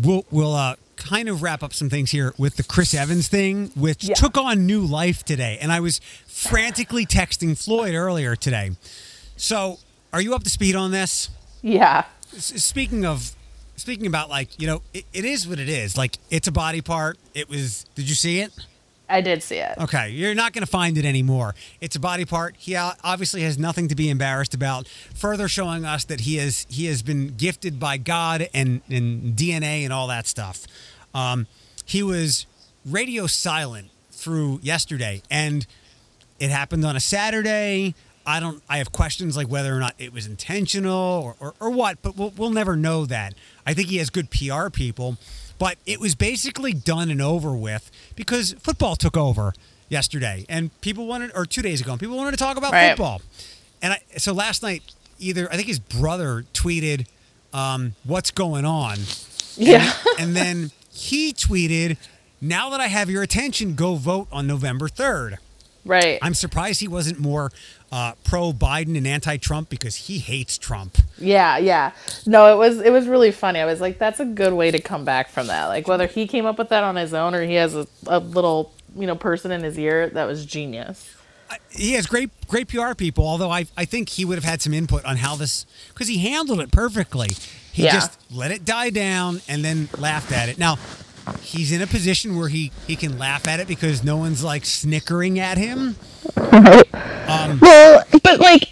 [0.00, 3.70] we'll we'll uh, kind of wrap up some things here with the Chris Evans thing,
[3.74, 4.14] which Yeah.
[4.14, 8.72] took on new life today, and I was frantically texting Floyd earlier today.
[9.36, 9.78] So,
[10.12, 11.28] are you up to speed on this?
[11.62, 12.05] Yeah.
[12.34, 13.32] S- speaking of,
[13.76, 15.97] speaking about like you know, it, it is what it is.
[15.97, 17.18] Like it's a body part.
[17.34, 17.84] It was.
[17.94, 18.51] Did you see it?
[19.09, 19.78] I did see it.
[19.78, 21.54] Okay, you're not going to find it anymore.
[21.80, 22.57] It's a body part.
[22.59, 24.88] He obviously has nothing to be embarrassed about.
[25.14, 29.84] Further showing us that he is he has been gifted by God and, and DNA
[29.84, 30.66] and all that stuff.
[31.14, 31.46] Um,
[31.84, 32.46] he was
[32.84, 35.66] radio silent through yesterday, and
[36.40, 37.94] it happened on a Saturday.
[38.26, 38.61] I don't.
[38.68, 42.16] I have questions like whether or not it was intentional or, or, or what, but
[42.16, 43.34] we'll, we'll never know that.
[43.64, 45.16] I think he has good PR people,
[45.59, 49.54] but it was basically done and over with because football took over
[49.88, 52.90] yesterday, and people wanted, or two days ago, and people wanted to talk about Right.
[52.90, 53.22] football.
[53.82, 54.82] And I, so last night,
[55.18, 57.07] either I think his brother tweeted,
[57.52, 58.98] um, "What's going on?"
[59.57, 59.92] Yeah.
[60.18, 61.96] and then he tweeted,
[62.40, 65.38] "Now that I have your attention, go vote on November 3rd."
[65.87, 66.18] Right.
[66.22, 67.53] I'm surprised he wasn't more
[67.93, 70.99] uh, pro Biden and anti Trump because he hates Trump.
[71.18, 71.93] Yeah, yeah.
[72.26, 73.61] No, it was it was really funny.
[73.61, 75.66] I was like, that's a good way to come back from that.
[75.66, 78.18] Like whether he came up with that on his own or he has a, a
[78.18, 81.11] little you know person in his ear, that was genius.
[81.70, 84.74] He has great great PR people, although I, I think he would have had some
[84.74, 85.64] input on how this
[85.95, 87.28] because he handled it perfectly.
[87.72, 87.93] He Yeah.
[87.93, 90.59] just let it die down and then laughed at it.
[90.59, 90.76] Now
[91.43, 94.64] he's in a position where he, he can laugh at it because no one's like
[94.64, 95.97] snickering at him.
[97.61, 98.68] Well, but like,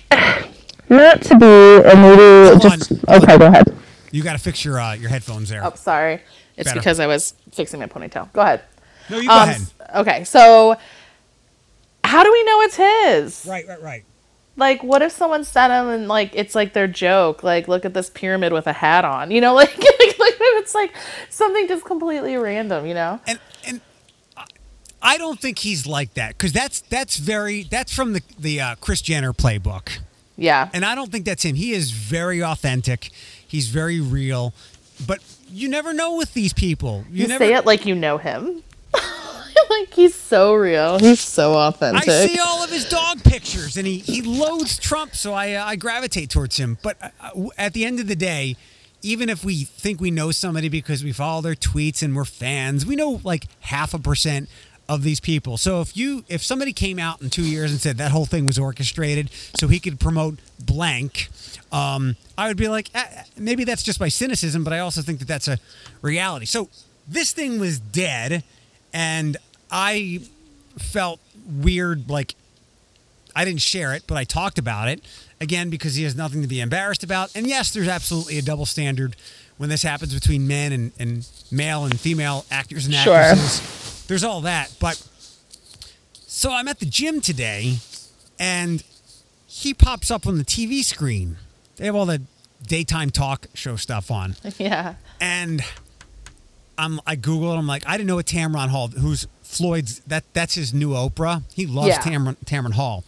[0.88, 3.16] not to be, and maybe just on.
[3.22, 3.38] okay.
[3.38, 3.76] Go ahead.
[4.10, 5.64] You got to fix your uh, your headphones there.
[5.64, 6.20] Oh, sorry.
[6.56, 6.80] It's Better.
[6.80, 8.32] because I was fixing my ponytail.
[8.32, 8.62] Go ahead.
[9.10, 9.62] No, you go Um, ahead.
[9.96, 10.76] Okay, so
[12.04, 13.46] how do we know it's his?
[13.48, 14.04] Right, right, right.
[14.56, 17.42] Like, what if someone sent him and like it's like their joke?
[17.42, 19.30] Like, look at this pyramid with a hat on.
[19.30, 20.92] You know, like, like, like it's like
[21.30, 22.86] something just completely random.
[22.86, 23.20] You know?
[23.26, 23.80] and and
[24.36, 24.44] I-
[25.02, 28.74] I don't think he's like that because that's that's very that's from the the uh,
[28.76, 29.98] Kris Jenner playbook,
[30.36, 30.70] Yeah.
[30.72, 31.56] and I don't think that's him.
[31.56, 33.10] He is very authentic.
[33.46, 34.54] He's very real,
[35.06, 35.18] but
[35.50, 37.04] you never know with these people.
[37.10, 37.44] You, You never.
[37.44, 38.62] say it like you know him.
[39.70, 40.98] like he's so real.
[40.98, 42.08] He's so authentic.
[42.08, 45.64] I see all of his dog pictures, and he he loathes Trump, so I uh,
[45.64, 46.78] I gravitate towards him.
[46.82, 48.56] But uh, uh, at the end of the day.
[49.06, 52.86] Even if we think we know somebody because we follow their tweets and we're fans,
[52.86, 54.48] we know like half a percent
[54.88, 55.56] of these people.
[55.56, 58.46] So if you if somebody came out in two years and said that whole thing
[58.46, 61.28] was orchestrated so he could promote blank,
[61.72, 65.18] um, I would be like, eh, maybe that's just my cynicism, but I also think
[65.20, 65.58] that that's a
[66.02, 66.46] reality.
[66.46, 66.68] So
[67.08, 68.44] this thing was dead,
[68.92, 69.36] and
[69.76, 70.20] I
[70.78, 72.36] felt weird, like
[73.34, 75.02] I didn't share it, but I talked about it
[75.40, 77.34] again because he has nothing to be embarrassed about.
[77.34, 79.16] And yes, there's absolutely a double standard
[79.56, 83.14] when this happens between men and, and male and female actors and Sure.
[83.16, 84.04] actresses.
[84.06, 84.72] There's all that.
[84.78, 85.04] But
[86.26, 87.78] so I'm at the gym today
[88.38, 88.84] and
[89.46, 91.36] he pops up on the TV screen.
[91.76, 92.22] They have all the
[92.66, 94.36] daytime talk show stuff on.
[94.58, 94.94] yeah.
[95.20, 95.62] And
[96.78, 97.58] I'm I Googled.
[97.58, 99.26] I'm like, I didn't know what Tamron Hall, who's
[99.56, 101.42] Floyd's that that's his new Oprah.
[101.54, 102.00] He loves Yeah.
[102.00, 103.04] Tamron Tamron Hall.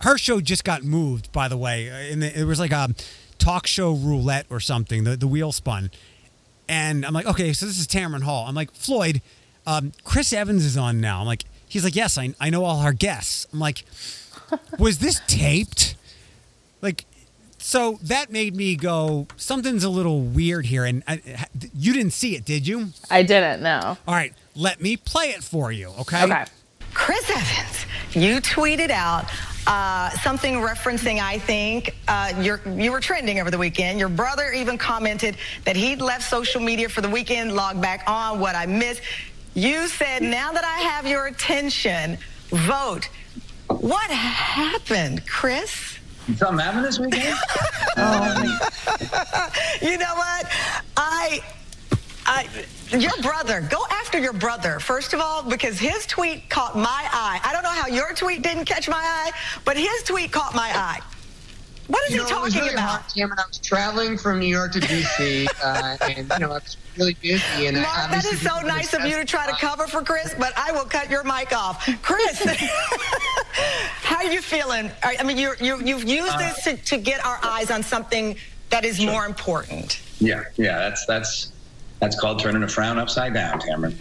[0.00, 1.88] Her show just got moved, by the way.
[1.90, 2.94] uh, And it was like a
[3.38, 5.04] talk show roulette or something.
[5.04, 5.90] The the wheel spun,
[6.68, 8.46] and I'm like, okay, so this is Tamron Hall.
[8.48, 9.22] I'm like, Floyd,
[9.66, 11.20] um, Chris Evans is on now.
[11.20, 13.46] I'm like, he's like, yes, I I know all our guests.
[13.52, 13.84] I'm like,
[14.78, 15.94] was this taped?
[16.82, 17.04] Like,
[17.58, 20.84] so that made me go, something's a little weird here.
[20.84, 21.20] And I,
[21.74, 22.90] you didn't see it, did you?
[23.10, 26.24] I didn't no All right, let me play it for you, okay?
[26.24, 26.44] Okay.
[26.92, 29.26] Chris Evans, you tweeted out
[29.68, 34.00] uh, something referencing, I think, uh, your, you were trending over the weekend.
[34.00, 38.40] Your brother even commented that he'd left social media for the weekend, logged back on,
[38.40, 39.02] what I missed.
[39.54, 43.08] You said, now that I have your attention, vote.
[43.68, 45.98] What happened, Chris?
[46.36, 47.38] Something happened this weekend?
[49.80, 50.46] You know what?
[50.96, 51.40] I,
[52.26, 52.48] I,
[52.90, 57.40] your brother, go after your brother, first of all, because his tweet caught my eye.
[57.44, 59.30] I don't know how your tweet didn't catch my eye,
[59.64, 61.00] but his tweet caught my eye.
[61.88, 62.88] What is You know, he it was talking really about?
[63.00, 63.38] hard, Tamron.
[63.38, 67.14] I was traveling from New York to DC, uh, and you know I was really
[67.22, 67.66] busy.
[67.66, 70.34] And Mark, that obviously is so nice of you to try to cover for Chris,
[70.38, 71.88] but I will cut your mic off.
[72.02, 72.42] Chris,
[74.02, 74.90] How are you feeling?
[75.02, 77.82] I I mean, you're, you you've used Uh, this to, to get our eyes on
[77.82, 78.36] something
[78.70, 80.00] that is more important.
[80.20, 81.52] Yeah, yeah, that's that's
[82.00, 83.94] that's called turning a frown upside down, Tamron.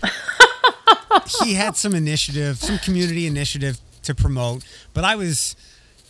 [1.43, 5.55] he had some initiative, some community initiative to promote, but I was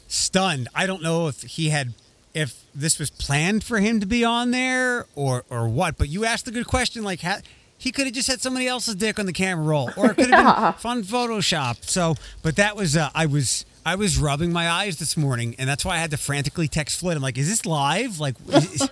[0.08, 0.68] stunned.
[0.76, 1.94] I don't know if he had
[2.34, 5.98] if this was planned for him to be on there or or what.
[5.98, 7.40] But you asked a good question, like ha
[7.80, 10.30] he could have just had somebody else's dick on the camera roll, or it could
[10.32, 10.72] have Yeah.
[10.72, 11.84] been fun Photoshop.
[11.88, 13.66] So, but that was uh, I was.
[13.86, 17.00] I was rubbing my eyes this morning, and that's why I had to frantically text
[17.00, 17.16] Flynn.
[17.16, 18.20] I'm like, "Is this live?
[18.20, 18.90] Like, is,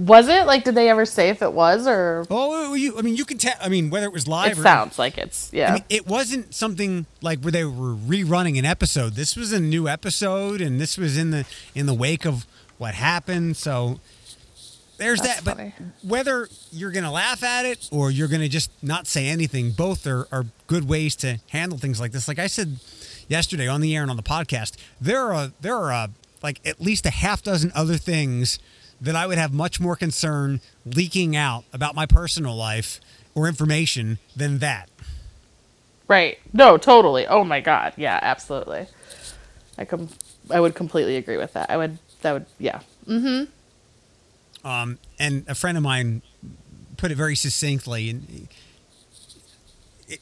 [0.00, 0.64] Was it like?
[0.64, 2.24] Did they ever say if it was or?
[2.30, 2.96] oh, you?
[2.98, 3.52] I mean, you can tell.
[3.60, 5.70] I mean, whether it was live It or sounds like it's yeah.
[5.70, 9.12] I mean, it wasn't something like where they were rerunning an episode.
[9.12, 11.44] This was a new episode, and this was in the
[11.74, 12.46] in the wake of
[12.78, 13.58] what happened.
[13.58, 14.00] So
[14.96, 15.56] there's That's that.
[15.56, 20.06] But whether you're gonna laugh at it or you're gonna just not say anything, both
[20.06, 22.26] are, are good ways to handle things like this.
[22.26, 22.78] Like I said
[23.28, 26.08] yesterday on the air and on the podcast, there are there are uh
[26.42, 28.58] like at least a half dozen other things
[29.00, 33.00] that I would have much more concern leaking out about my personal life
[33.34, 34.88] or information than that.
[36.08, 36.38] Right.
[36.52, 37.26] No, totally.
[37.26, 37.94] Oh my god.
[37.96, 38.86] Yeah, absolutely.
[39.78, 40.08] I com-
[40.50, 41.70] I would completely agree with that.
[41.70, 42.80] I would that would yeah.
[43.06, 43.48] Mhm.
[44.64, 46.20] Um, and a friend of mine
[46.98, 48.48] put it very succinctly, and
[50.08, 50.20] it,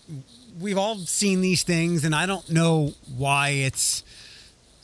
[0.61, 4.05] we've all seen these things, and I don't know why it's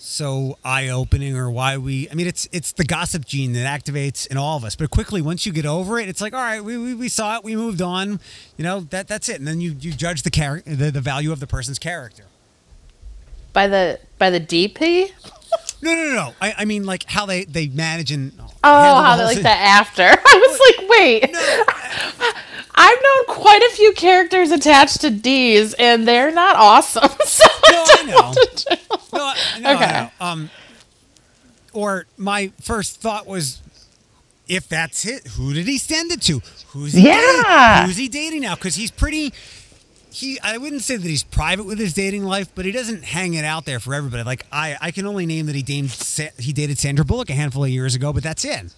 [0.05, 2.09] so eye-opening or why we.
[2.11, 4.76] I mean, it's it's the gossip gene that activates in all of us.
[4.76, 7.36] But quickly, once you get over it, it's like, all right, we, we, we saw
[7.36, 8.20] it, we moved on.
[8.57, 11.32] You know that that's it, and then you you judge the character the, the value
[11.32, 12.24] of the person's character.
[13.52, 15.11] By the by the DP?
[15.80, 16.34] No, no, no, no.
[16.40, 18.32] I, I mean, like how they they manage and
[18.66, 20.02] Oh, how they like that after.
[20.02, 20.12] I
[20.46, 21.36] was like, wait.
[22.74, 27.08] I've known quite a few characters attached to D's, and they're not awesome.
[27.24, 28.32] So No, I know.
[29.12, 29.84] No, I- no, Okay.
[29.84, 30.10] I know.
[30.26, 30.50] Um,
[31.72, 33.60] or my first thought was,
[34.48, 36.40] if that's it, who did he send it to?
[36.68, 37.14] Who's he Yeah.
[37.80, 37.86] dating?
[37.86, 38.54] Who's he dating now?
[38.54, 39.32] Because he's pretty.
[40.10, 43.34] He, I wouldn't say that he's private with his dating life, but he doesn't hang
[43.34, 44.22] it out there for everybody.
[44.22, 47.34] Like I, I can only name that he dated Sa- he dated Sandra Bullock a
[47.34, 48.72] handful of years ago, but that's it.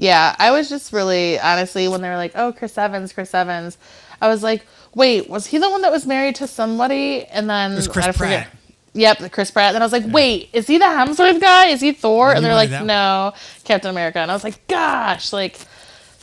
[0.00, 3.76] Yeah, I was just really honestly when they were like, "Oh, Chris Evans, Chris Evans,"
[4.20, 7.72] I was like, "Wait, was he the one that was married to somebody?" And then
[7.72, 8.56] I forget- Pratt.
[8.92, 9.72] Yep, the Chris Pratt.
[9.74, 11.66] Then I was like, "Wait, is he the Hemsworth guy?
[11.66, 13.34] Is he Thor?" And they're like, "No,
[13.64, 15.58] Captain America." And I was like, "Gosh!" Like,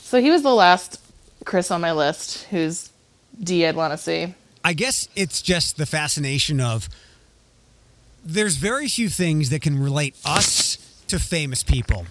[0.02, 1.00] so he was the last
[1.46, 2.90] Chris on my list who's
[3.42, 4.34] D I'd want to see.
[4.66, 6.90] I guess it's just the fascination of
[8.26, 12.06] there's very few things that can relate us to famous people.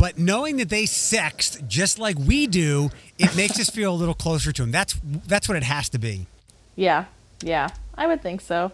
[0.00, 2.88] But knowing that they sexed just like we do,
[3.18, 4.70] it makes us feel a little closer to them.
[4.72, 6.26] That's that's what it has to be.
[6.74, 7.04] Yeah,
[7.42, 8.72] yeah, I would think so.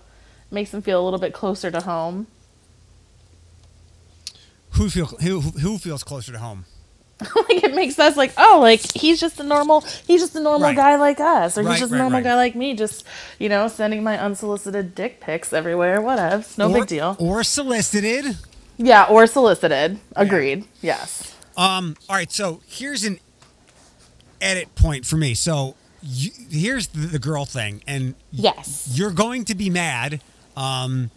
[0.53, 2.29] Makes them feel a little bit closer to home.
[4.73, 6.65] Who feel who who feels closer to home?
[7.21, 10.69] like it makes us like oh like he's just a normal he's just a normal
[10.69, 10.77] Right.
[10.77, 13.05] guy like us or Right, he's just right, a normal guy like me just
[13.39, 18.37] you know sending my unsolicited dick pics everywhere whatever no or, big deal Or solicited.
[18.77, 21.97] Yeah or solicited agreed yes Um.
[22.09, 22.31] All right.
[22.31, 23.19] So here's an
[24.41, 25.35] edit point for me.
[25.35, 30.21] So you, here's the, the girl thing, and yes you're going to be mad
[30.57, 31.11] um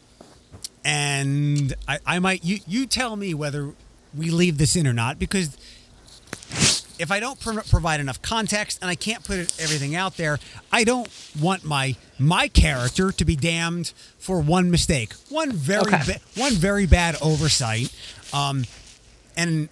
[0.83, 3.73] and i i might you you tell me whether
[4.15, 5.57] we leave this in or not because
[6.99, 10.37] if i don't pro- provide enough context and i can't put everything out there
[10.71, 11.09] i don't
[11.41, 16.01] want my my character to be damned for one mistake one very Okay.
[16.05, 17.93] ba- one very bad oversight
[18.33, 18.65] um
[19.37, 19.69] and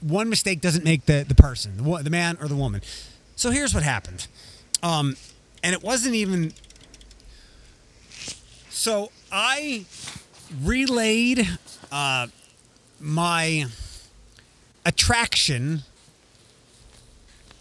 [0.00, 2.80] one mistake doesn't make the the person the, the man or the woman
[3.36, 4.26] so here's what happened
[4.82, 5.16] um
[5.62, 6.52] and it wasn't even
[8.70, 9.84] so I
[10.62, 11.46] relayed
[11.92, 12.28] uh,
[12.98, 13.66] my
[14.86, 15.82] attraction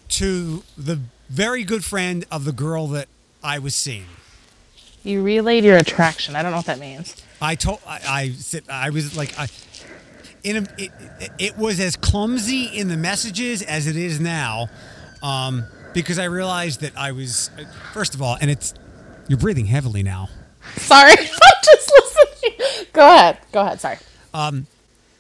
[0.10, 0.99] to the
[1.30, 3.07] very good friend of the girl that
[3.43, 4.05] I was seeing.
[5.03, 6.36] you relayed your attraction.
[6.36, 7.16] I don't know what that means.
[7.41, 9.47] I told I, I said I was like I
[10.43, 10.91] in a, it,
[11.38, 14.70] it, was as clumsy in the messages as it is now,
[15.22, 17.49] um, because I realized that I was
[17.93, 18.74] first of all, and it's
[19.28, 20.30] you're breathing heavily now.
[20.78, 22.88] sorry i'm just listening.
[22.93, 23.38] Go ahead.
[23.51, 23.80] Go ahead.
[23.80, 23.97] Sorry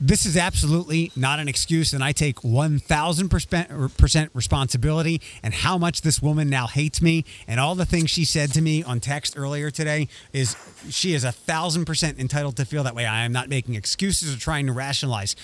[0.01, 6.21] this is absolutely not an excuse, and I take 1000% responsibility and how much this
[6.21, 9.69] woman now hates me and all the things she said to me on text earlier
[9.69, 10.55] today is
[10.89, 13.05] she is a thousand percent entitled to feel that way.
[13.05, 15.35] I am not making excuses or trying to rationalize.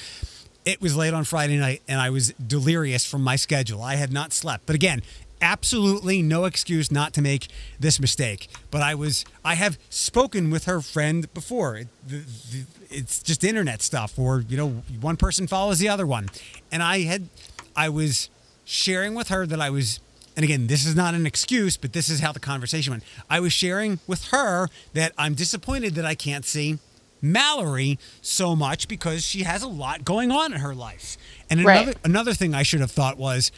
[0.64, 3.84] It was late on Friday night and I was delirious from my schedule.
[3.84, 4.66] I had not slept.
[4.66, 5.02] But again,
[5.46, 7.48] absolutely no excuse not to make
[7.80, 8.50] this mistake.
[8.72, 11.78] But I was I have spoken with her friend before.
[11.78, 12.18] It, the,
[12.52, 14.70] the, it's just internet stuff, or you know,
[15.00, 16.30] one person follows the other one,
[16.72, 17.30] and I had
[17.76, 18.30] I was
[18.66, 20.00] sharing with her that I was.
[20.38, 23.04] And again, this is not an excuse, but this is how the conversation went.
[23.30, 26.78] I was sharing with her that I'm disappointed that I can't see
[27.22, 31.18] Mallory so much because she has a lot going on in her life.
[31.50, 31.78] And Right.
[31.78, 33.50] another another thing I should have thought was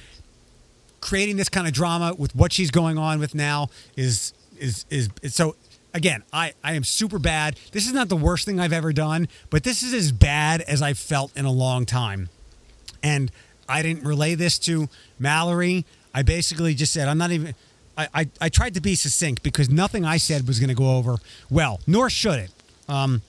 [1.02, 5.10] creating this kind of drama with what she's going on with now is is is,
[5.22, 5.56] is so
[5.94, 9.28] again I, I am super bad this is not the worst thing i've ever done
[9.50, 12.30] but this is as bad as i've felt in a long time
[13.04, 13.32] and
[13.70, 14.90] i didn't relay this to
[15.20, 17.54] mallory i basically just said i'm not even
[17.98, 20.98] i, I, I tried to be succinct because nothing i said was going to go
[20.98, 21.18] over
[21.50, 22.52] well nor should it
[22.90, 23.22] um,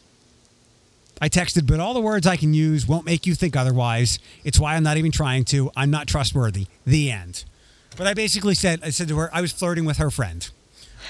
[1.20, 4.18] I texted, but all the words I can use won't make you think otherwise.
[4.44, 5.70] It's why I'm not even trying to.
[5.76, 6.66] I'm not trustworthy.
[6.86, 7.44] The end.
[7.96, 10.48] But I basically said, I said to her, I was flirting with her friend.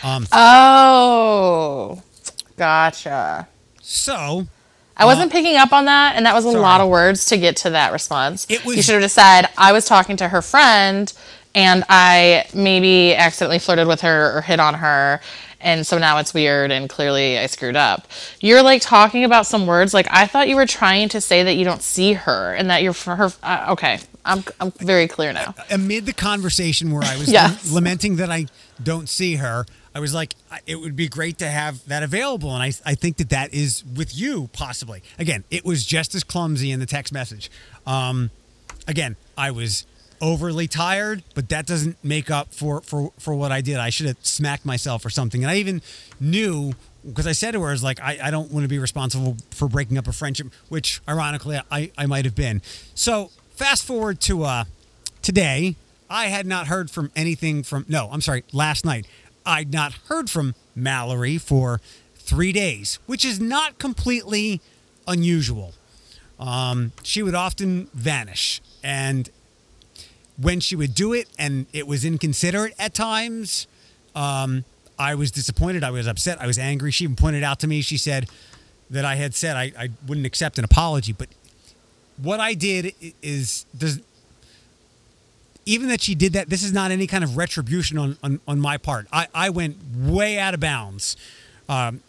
[0.03, 2.03] Um, Oh,
[2.57, 3.49] gotcha.
[3.83, 4.47] So
[4.97, 6.61] I wasn't picking up on that, and that was a Sorry.
[6.62, 8.47] lot of words to get to that response.
[8.49, 11.12] It was- you should have just said I was talking to her friend,
[11.55, 15.20] and I maybe accidentally flirted with her or hit on her,
[15.61, 18.07] and so now it's weird, and clearly I screwed up.
[18.41, 21.55] You're like talking about some words like I thought you were trying to say that
[21.55, 23.33] you don't see her and that you're for her.
[23.43, 23.99] Uh, okay,
[24.29, 25.55] I'm I'm very clear now.
[25.70, 27.72] amid the conversation where I was Yes.
[27.72, 28.47] lamenting that I
[28.83, 30.35] don't see her, I was like,
[30.66, 32.55] it would be great to have that available.
[32.55, 35.03] And I, I think that that is with you, possibly.
[35.18, 37.51] Again, it was just as clumsy in the text message.
[37.87, 38.31] Um,
[38.87, 39.87] again, I was
[40.20, 43.76] overly tired, but that doesn't make up for, for, for what I did.
[43.79, 45.43] I should have smacked myself or something.
[45.43, 45.81] And I even
[46.20, 46.72] knew
[47.07, 49.37] because I said to her, I was like, I, I don't want to be responsible
[49.51, 52.61] for breaking up a friendship, which ironically I, I might have been.
[52.95, 54.65] So fast forward to uh,
[55.21, 55.75] today,
[56.09, 59.05] I had not heard from anything from, no, I'm sorry, last night.
[59.45, 61.81] I'd not heard from Mallory for
[62.15, 64.61] three days, which is not completely
[65.09, 65.75] unusual.
[66.39, 68.63] Um, she would often vanish.
[68.85, 69.29] And
[70.41, 73.67] when she would do it and it was inconsiderate at times,
[74.15, 74.65] um,
[75.01, 75.83] I was disappointed.
[75.83, 76.41] I was upset.
[76.41, 76.93] I was angry.
[76.93, 78.29] She even pointed out to me, she said
[78.89, 81.13] that I had said I, I wouldn't accept an apology.
[81.13, 81.29] But
[82.23, 84.01] what I did is, does,
[85.66, 88.61] even that she did that, this is not any kind of retribution on, on, on
[88.61, 89.07] my part.
[89.12, 91.16] I, I went way out of bounds
[91.69, 92.01] um,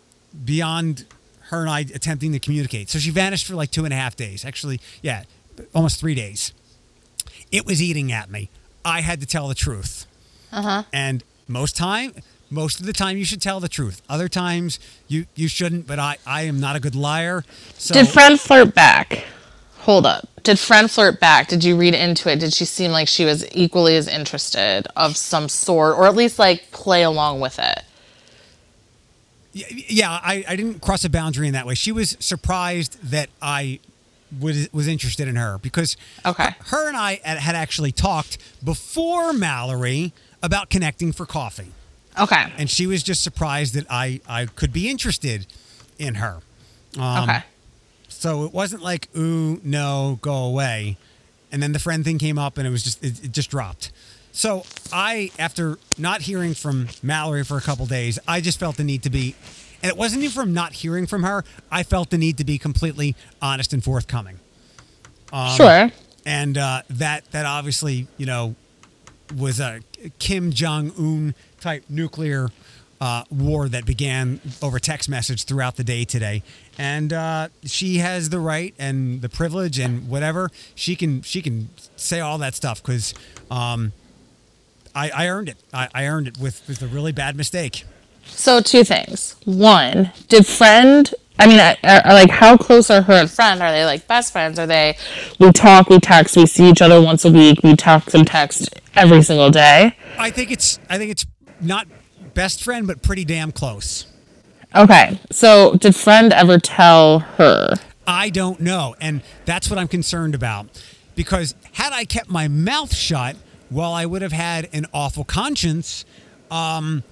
[0.46, 1.06] beyond
[1.50, 2.90] her and I attempting to communicate.
[2.90, 4.46] So she vanished for like two and a half days.
[4.46, 5.24] Actually, yeah,
[5.74, 6.54] almost three days.
[7.52, 8.50] It was eating at me.
[8.86, 10.06] I had to tell the truth.
[10.52, 10.84] Uh-huh.
[10.94, 12.14] And most time,
[12.50, 14.02] most of the time, you should tell the truth.
[14.10, 15.86] Other times, you you shouldn't.
[15.86, 17.44] But I I am not a good liar.
[17.78, 19.26] So Did friend flirt back?
[19.90, 20.30] Hold up.
[20.44, 21.48] Did friend flirt back?
[21.48, 22.40] Did you read into it?
[22.40, 26.38] Did she seem like she was equally as interested of some sort, or at least
[26.38, 27.82] like play along with it?
[29.52, 31.74] yeah, I, I didn't cross a boundary in that way.
[31.74, 33.80] She was surprised that I
[34.40, 36.50] was was interested in her because Okay.
[36.68, 40.14] her and I had had actually talked before Mallory
[40.44, 41.72] about connecting for coffee,
[42.16, 42.54] Okay.
[42.60, 45.48] and she was just surprised that I I could be interested
[45.98, 46.42] in her.
[46.96, 47.42] Um, okay.
[48.20, 50.98] So it wasn't like ooh no go away,
[51.54, 53.92] and then the friend thing came up and it was just it, it just dropped.
[54.34, 58.84] So I after not hearing from Mallory for a couple days, I just felt the
[58.84, 59.36] need to be,
[59.82, 61.46] and it wasn't even from not hearing from her.
[61.72, 64.40] I felt the need to be completely honest and forthcoming,
[65.32, 65.92] Um, sure.
[66.26, 68.54] and uh, that that obviously you know
[69.38, 69.80] was a
[70.20, 72.50] Kim Jong Un type nuclear
[73.00, 76.44] uh, war that began over text message throughout the day today,
[76.80, 81.68] and uh, she has the right and the privilege and whatever she can she can
[81.98, 83.14] say all that stuff because
[83.52, 83.92] um,
[84.96, 85.58] I, I earned it.
[85.74, 87.84] I, I earned it with with a really bad mistake.
[88.26, 89.36] So two things.
[89.44, 91.14] One, did friend?
[91.38, 93.62] I mean, are, are, like how close are her and friend?
[93.62, 94.58] Are they like best friends?
[94.58, 94.98] Are they?
[95.38, 97.60] We talk, we text, we see each other once a week.
[97.62, 99.98] We talk and text every single day.
[100.18, 101.26] I think it's I think it's
[101.60, 101.88] not
[102.34, 104.06] best friend, but pretty damn close.
[104.76, 105.20] Okay.
[105.32, 107.76] So did friend ever tell her?
[108.06, 108.96] I don't know.
[109.00, 110.68] And that's what I'm concerned about.
[111.16, 113.36] Because had I kept my mouth shut,
[113.72, 116.06] well, I would have had an awful conscience,
[116.50, 117.04] um,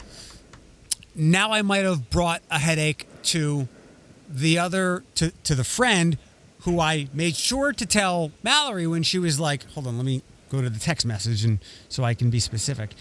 [1.13, 3.67] now I might have brought a headache to
[4.29, 6.17] the other, to, to the friend
[6.61, 10.21] who I made sure to tell Mallory when she was like, hold on, let me
[10.49, 12.91] go to the text message and so I can be specific.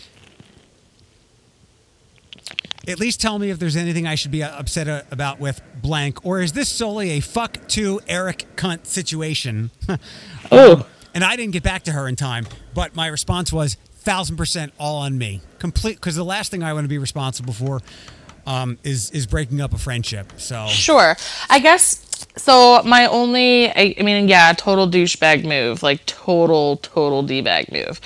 [2.89, 6.25] At least tell me if there's anything I should be upset uh, about with blank,
[6.25, 9.71] or is this solely a fuck to Eric cunt situation?
[10.53, 14.37] Oh, and I didn't get back to her in time, but my response was, thousand
[14.37, 15.41] percent all on me.
[15.59, 17.81] Complete because the last thing I want to be responsible for
[18.47, 20.33] um, is is breaking up a friendship.
[20.37, 21.17] So Sure.
[21.51, 22.06] I guess
[22.37, 22.83] so.
[22.85, 28.01] My only, I, I mean, yeah, total douchebag move, like total, total d bag move.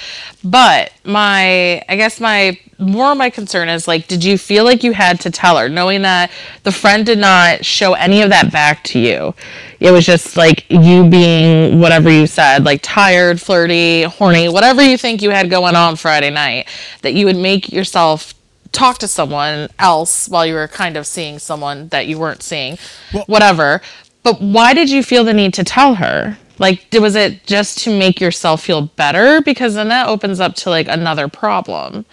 [0.45, 4.83] But my, I guess my more of my concern is like, did you feel like
[4.83, 6.31] you had to tell her, knowing that
[6.62, 9.35] the friend did not show any of that back to you?
[9.81, 14.97] It was just like you being whatever you said, like tired, flirty, horny, whatever you
[14.97, 16.68] think you had going on Friday night,
[17.03, 18.35] that you would make yourself
[18.72, 22.78] talk to someone else while you were kind of seeing someone that you weren't seeing,
[23.12, 23.83] Well- whatever.
[24.22, 26.38] But why did you feel the need to tell her?
[26.58, 29.40] Like, was it just to make yourself feel better?
[29.40, 32.04] Because then that opens up to like another problem.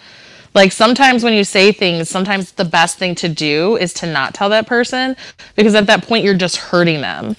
[0.54, 4.34] Like sometimes when you say things, sometimes the best thing to do is to not
[4.34, 5.16] tell that person
[5.54, 7.36] because at that point you're just hurting them.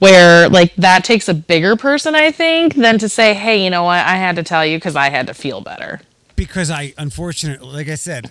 [0.00, 3.84] Where like that takes a bigger person, I think, than to say, "Hey, you know
[3.84, 3.98] what?
[3.98, 6.00] I had to tell you because I had to feel better."
[6.40, 8.30] because I unfortunately, like I said,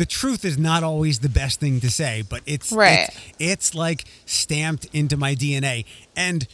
[0.00, 3.10] the truth is not always the best thing to say, but it's Right.
[3.10, 5.84] It's, it's like stamped into my DNA,
[6.16, 6.48] and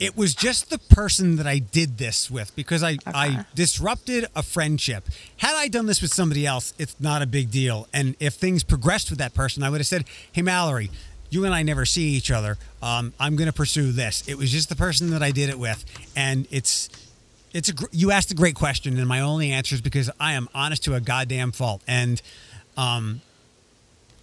[0.00, 4.42] it was just the person that I did this with because I I disrupted a
[4.42, 5.08] friendship.
[5.36, 7.86] Had I done this with somebody else, it's not a big deal.
[7.92, 10.90] And if things progressed with that person, I would have said, "Hey, Mallory."
[11.30, 12.58] You and I never see each other.
[12.82, 14.22] Um, I'm going to pursue this.
[14.26, 15.82] It was just the person that I did it with,
[16.14, 16.90] and it's
[17.52, 20.32] it's a gr- you asked a great question, and my only answer is because I
[20.34, 21.82] am honest to a goddamn fault.
[21.86, 22.20] And
[22.76, 23.20] um,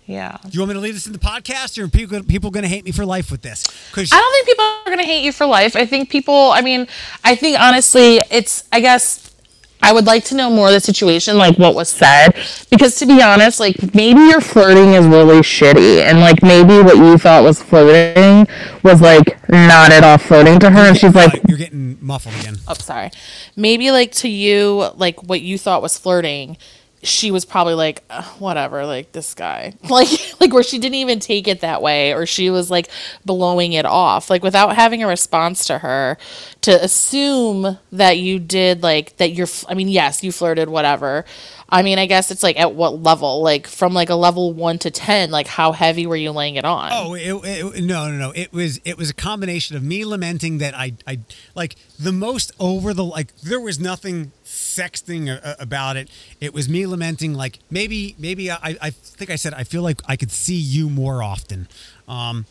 [0.05, 0.37] Yeah.
[0.43, 2.63] do you want me to leave this in the podcast, or are people people going
[2.63, 3.63] to hate me for life with this?
[3.91, 5.75] Because I don't think people are going to hate you for life.
[5.75, 6.87] I think people, I mean,
[7.23, 9.33] I think honestly, it's, I guess,
[9.81, 12.31] I would like to know more of the situation, like what was said.
[12.69, 16.03] Because to be honest, like maybe your flirting is really shitty.
[16.03, 18.47] And like maybe what you thought was flirting
[18.83, 20.81] was like not at all flirting to her.
[20.81, 22.57] And she's like, you're getting muffled again.
[22.67, 23.11] oh, sorry.
[23.55, 26.57] Maybe like to you, like what you thought was flirting,
[27.01, 31.19] she was probably like, "Ugh, whatever, like this guy, like, like where she didn't even
[31.19, 32.89] take it that way, or she was like
[33.25, 36.17] blowing it off, like without having a response to her,
[36.61, 39.31] to assume that you did like that.
[39.31, 41.25] You're, i mean, yes, you flirted, whatever.
[41.71, 44.79] I mean, I guess it's like at what level, like from like a level one
[44.79, 46.89] to ten, like how heavy were you laying it on?
[46.91, 48.31] Oh, it, it, no, no, no.
[48.31, 51.19] It was it was a combination of me lamenting that I I
[51.55, 56.09] like the most over the like there was nothing sexting about it.
[56.41, 60.01] It was me lamenting like maybe maybe I I think I said I feel like
[60.07, 61.67] I could see you more often.
[62.07, 62.45] Um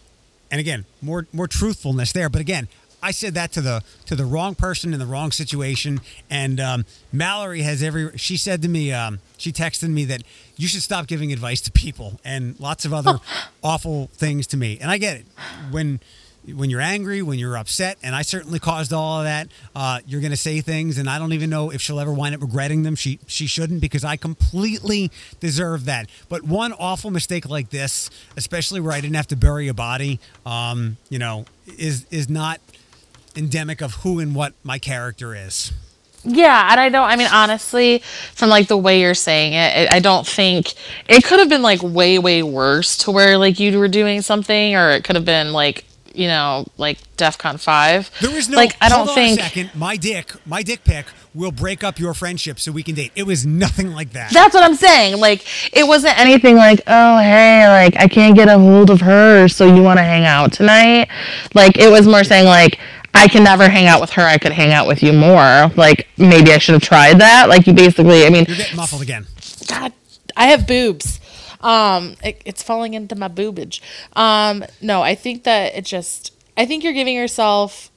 [0.51, 2.69] and again, more more truthfulness there, but again,
[3.03, 6.85] I said that to the to the wrong person in the wrong situation, and um,
[7.13, 8.17] Mallory has every.
[8.19, 10.23] She said to me, um, she texted me that
[10.57, 13.21] you should stop giving advice to people, and lots of other
[13.63, 14.79] awful things to me.
[14.81, 15.27] And I get it
[15.71, 16.01] when
[16.55, 19.49] when you're angry, when you're upset, and I certainly caused all of that.
[19.75, 22.35] Uh, you're going to say things, and I don't even know if she'll ever wind
[22.35, 22.95] up regretting them.
[22.95, 26.09] She she shouldn't because I completely deserve that.
[26.29, 30.21] But one awful mistake like this, especially where I didn't have to bury a body,
[30.47, 31.45] um, you know,
[31.79, 32.61] is is not
[33.39, 35.73] endemic of who and what my character is.
[36.25, 37.09] Yeah, and I don't.
[37.09, 38.01] I mean, honestly,
[38.35, 40.75] from like the way you're saying it, it, I don't think
[41.09, 44.75] it could have been like way, way worse to where like you were doing something,
[44.75, 45.85] or it could have been like
[46.15, 48.11] you know like DefCon five.
[48.21, 49.71] There was no like I don't think a second.
[49.75, 53.13] My dick, my dick pic will break up your friendship so we can date.
[53.15, 54.33] It was nothing like that.
[54.33, 55.21] that's what I'm saying.
[55.21, 59.47] Like it wasn't anything like oh hey like I can't get a hold of her,
[59.47, 61.09] so you want to hang out tonight.
[61.55, 62.79] Like it was more saying like.
[63.15, 64.23] I can never hang out with her.
[64.23, 65.69] I could hang out with you more.
[65.77, 67.49] Like maybe I should have tried that.
[67.49, 69.27] Like you basically, I mean, You're getting muffled again.
[69.67, 69.93] God,
[70.37, 71.21] I have boobs.
[71.61, 73.81] Um, it, it's falling into my boobage.
[74.15, 76.33] Um, no, I think that it just.
[76.57, 77.91] I think you're giving yourself.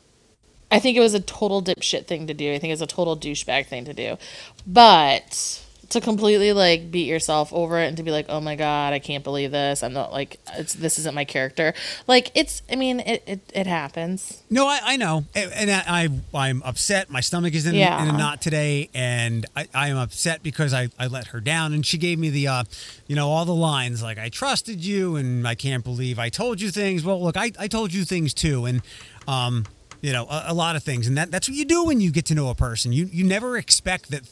[0.71, 2.53] I think it was a total dipshit thing to do.
[2.53, 4.17] I think it's a total douchebag thing to do,
[4.65, 5.61] but
[5.91, 8.99] to completely like beat yourself over it and to be like, oh my god, I
[8.99, 9.83] can't believe this.
[9.83, 11.73] I'm not like it's this isn't my character.
[12.07, 12.61] Like it's.
[12.71, 14.41] I mean, it it, it happens.
[14.49, 17.09] No, I, I know, and, and I, I I'm upset.
[17.09, 18.01] My stomach is in, Yeah.
[18.03, 21.73] in a knot today, and I, I am upset because I, I let her down,
[21.73, 22.63] and she gave me the, uh,
[23.07, 26.61] you know, all the lines like I trusted you, and I can't believe I told
[26.61, 27.03] you things.
[27.03, 28.81] Well, look, I, I told you things too, and
[29.27, 29.65] um,
[30.01, 32.11] you know, a, a lot of things, and that that's what you do when you
[32.11, 32.91] get to know a person.
[32.93, 34.23] You you never expect that.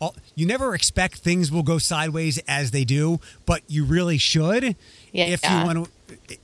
[0.00, 4.76] All- You never expect things will go sideways as they do, but you really should.
[5.12, 5.26] Yeah.
[5.26, 5.88] If you want
[6.26, 6.36] to,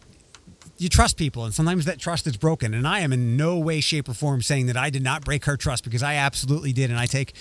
[0.78, 3.80] you trust people and sometimes that trust is broken and i am in no way
[3.80, 6.90] shape or form saying that i did not break her trust because i absolutely did
[6.90, 7.32] and i take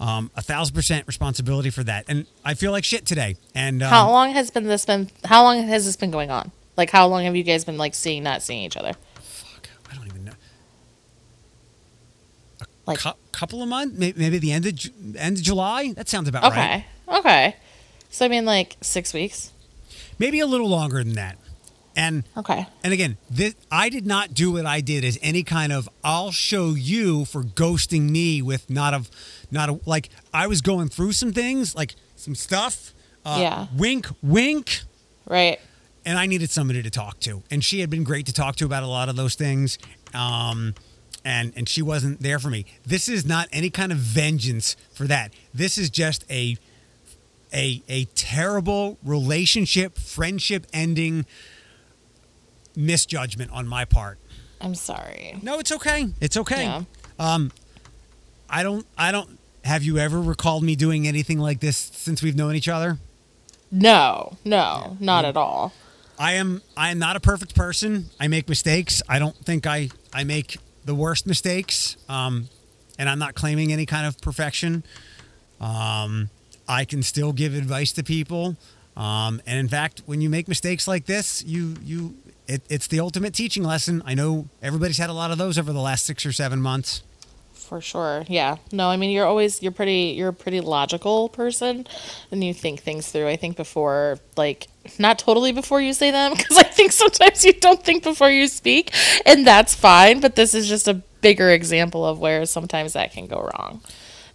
[0.00, 3.88] um, a thousand percent responsibility for that and i feel like shit today and um,
[3.88, 5.10] How long has been this been?
[5.24, 6.50] How long has this been going on?
[6.76, 8.94] Like how long have you guys been like seeing not seeing each other?
[9.88, 10.32] i don't even know
[12.60, 15.92] a Like cou- couple of months, maybe, maybe the end of Ju- end of July.
[15.94, 17.18] That sounds about okay, right.
[17.18, 17.56] okay.
[18.10, 19.52] So I mean, like six weeks.
[20.18, 21.38] Maybe a little longer than that.
[21.96, 22.66] And Okay.
[22.82, 26.30] and again, this, I did not do what I did as any kind of I'll
[26.32, 29.10] show you for ghosting me with not of
[29.50, 32.92] not a, like I was going through some things like some stuff.
[33.26, 33.66] Uh, Yeah.
[33.76, 34.82] Wink, wink.
[35.26, 35.60] Right.
[36.04, 37.42] and I needed somebody to talk to.
[37.50, 39.78] And she had been great to talk to about a lot of those things.
[40.14, 40.74] Um,
[41.24, 42.66] and and she wasn't there for me.
[42.86, 45.32] This is not any kind of vengeance for that.
[45.54, 46.56] This is just a
[47.52, 51.26] a a terrible relationship, friendship ending
[52.76, 54.18] misjudgment on my part.
[54.60, 55.38] I'm sorry.
[55.42, 56.08] No, it's okay.
[56.20, 56.64] It's okay.
[56.64, 56.82] Yeah.
[57.18, 57.52] Um,
[58.48, 58.86] I don't.
[58.96, 59.38] I don't.
[59.64, 62.98] Have you ever recalled me doing anything like this since we've known each other?
[63.70, 65.72] No, no, not at all.
[66.18, 68.10] I am I am not a perfect person.
[68.20, 69.02] I make mistakes.
[69.08, 71.96] I don't think I I make the worst mistakes.
[72.08, 72.48] Um,
[72.98, 74.84] and I'm not claiming any kind of perfection.
[75.60, 76.30] Um,
[76.68, 78.56] I can still give advice to people.
[78.96, 82.16] Um, and in fact, when you make mistakes like this, you you
[82.46, 84.02] it, it's the ultimate teaching lesson.
[84.04, 87.02] I know everybody's had a lot of those over the last six or seven months.
[87.54, 88.24] For sure.
[88.28, 88.56] Yeah.
[88.70, 91.86] No, I mean you're always you're pretty you're a pretty logical person
[92.30, 93.28] and you think things through.
[93.28, 94.66] I think before like
[94.98, 98.48] not totally before you say them because I think sometimes you don't think before you
[98.48, 98.92] speak
[99.26, 103.26] and that's fine, but this is just a bigger example of where sometimes that can
[103.26, 103.80] go wrong.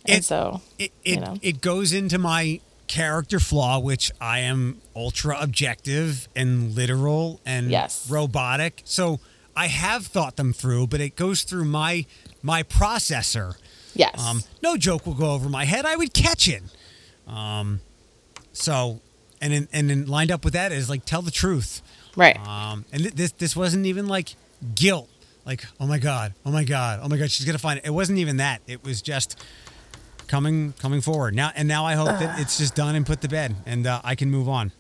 [0.06, 1.38] And It- so it it, you know.
[1.42, 8.10] it goes into my character flaw, which I am ultra objective and literal and Yes.
[8.10, 8.82] robotic.
[8.86, 9.20] So
[9.58, 12.06] I have thought them through, but it goes through my
[12.42, 13.56] my processor.
[13.96, 14.14] yes.
[14.18, 15.86] Um, no joke will go over my head.
[15.86, 16.64] I would catch it.
[17.28, 17.82] Um,
[18.54, 19.02] so,
[19.42, 21.82] and then, and then lined up with that is like tell the truth.
[22.16, 22.38] right.
[22.48, 24.36] Um, and th- this this wasn't even like
[24.76, 25.10] guilt,
[25.46, 27.86] like oh my god, oh my god, oh my god, she's gonna find it.
[27.86, 28.62] It wasn't even that.
[28.68, 29.38] It was just
[30.28, 31.52] coming coming forward now.
[31.56, 34.16] And now I hope that it's just done and put to bed, and uh, I
[34.16, 34.72] can move on.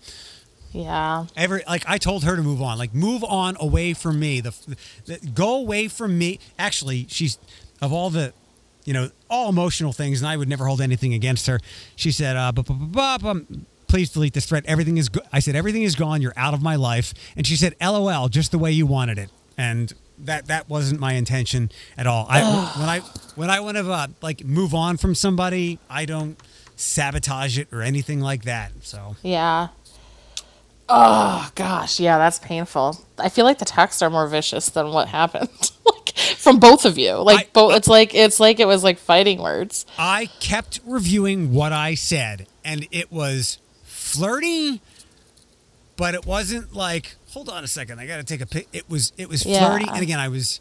[0.73, 1.25] yeah.
[1.35, 4.41] Every like I told her to move on, like move on away from me.
[4.41, 4.53] The,
[5.05, 6.39] the go away from me.
[6.59, 7.37] Actually, she's
[7.81, 8.33] of all the,
[8.85, 11.59] you know, all emotional things, and I would never hold anything against her.
[11.95, 14.65] She said, uh, bu- bu- bu- bu- bum, "Please delete this thread.
[14.67, 15.21] Everything is." Go-.
[15.31, 16.21] I said, "Everything is gone.
[16.21, 19.29] You're out of my life." And she said, "LOL, just the way you wanted it."
[19.57, 22.25] And that that wasn't my intention at all.
[22.29, 22.41] I
[22.77, 22.99] when I
[23.35, 26.37] when I want to uh, like move on from somebody, I don't
[26.75, 28.71] sabotage it or anything like that.
[28.81, 29.15] So.
[29.21, 29.69] Yeah.
[30.89, 32.97] Oh gosh, yeah, that's painful.
[33.17, 35.71] I feel like the texts are more vicious than what happened.
[35.85, 37.15] like from both of you.
[37.15, 39.85] Like both it's like it's like it was like fighting words.
[39.97, 43.59] I kept reviewing what I said, and it was
[44.07, 44.81] flirty,
[45.95, 48.67] but it wasn't like, hold on a second, I got to take a pic.
[48.73, 49.67] It was, it was Yeah.
[49.67, 50.59] flirty, and again, I was,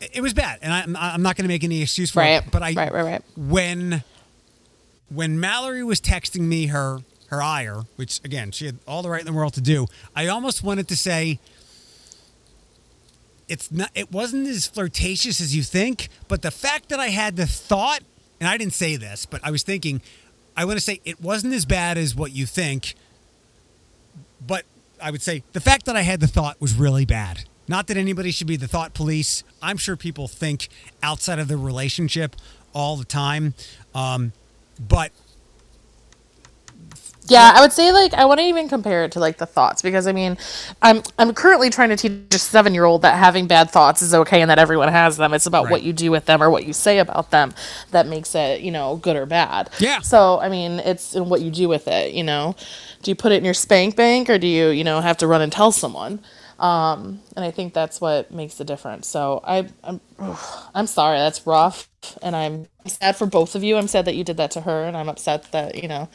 [0.00, 2.42] it it was bad, and I'm, I'm not going to make any excuse for Right.
[2.44, 2.50] it.
[2.50, 3.22] But I, right, right, right.
[3.36, 4.02] when,
[5.08, 9.18] when Mallory was texting me her her ire, which again she had all the right
[9.20, 11.38] in the world to do, I almost wanted to say.
[13.48, 13.90] It's not.
[13.94, 18.00] It wasn't as flirtatious as you think, but the fact that I had the thought,
[18.40, 20.02] and I didn't say this, but I was thinking,
[20.56, 22.94] I want to say it wasn't as bad as what you think,
[24.44, 24.64] but
[25.02, 27.44] I would say the fact that I had the thought was really bad.
[27.68, 29.42] Not that anybody should be the thought police.
[29.60, 30.68] I'm sure people think
[31.02, 32.36] outside of the relationship
[32.72, 33.54] all the time,
[33.94, 34.32] um,
[34.78, 35.10] but
[37.28, 39.82] Yeah, I would say like I want to even compare it to like the thoughts
[39.82, 40.38] because I mean,
[40.82, 44.14] I'm I'm currently trying to teach a seven year old that having bad thoughts is
[44.14, 45.34] okay and that everyone has them.
[45.34, 47.54] It's about what you do with them or what you say about them
[47.90, 49.70] that makes it you know good or bad.
[49.78, 50.00] Yeah.
[50.00, 52.12] So I mean, it's in what you do with it.
[52.12, 52.54] You know,
[53.02, 55.26] do you put it in your spank bank or do you you know have to
[55.26, 56.20] run and tell someone?
[56.58, 59.08] Um, and I think that's what makes the difference.
[59.08, 60.00] So I I'm
[60.74, 61.88] I'm sorry that's rough
[62.22, 63.76] and I'm sad for both of you.
[63.76, 66.08] I'm sad that you did that to her and I'm upset that you know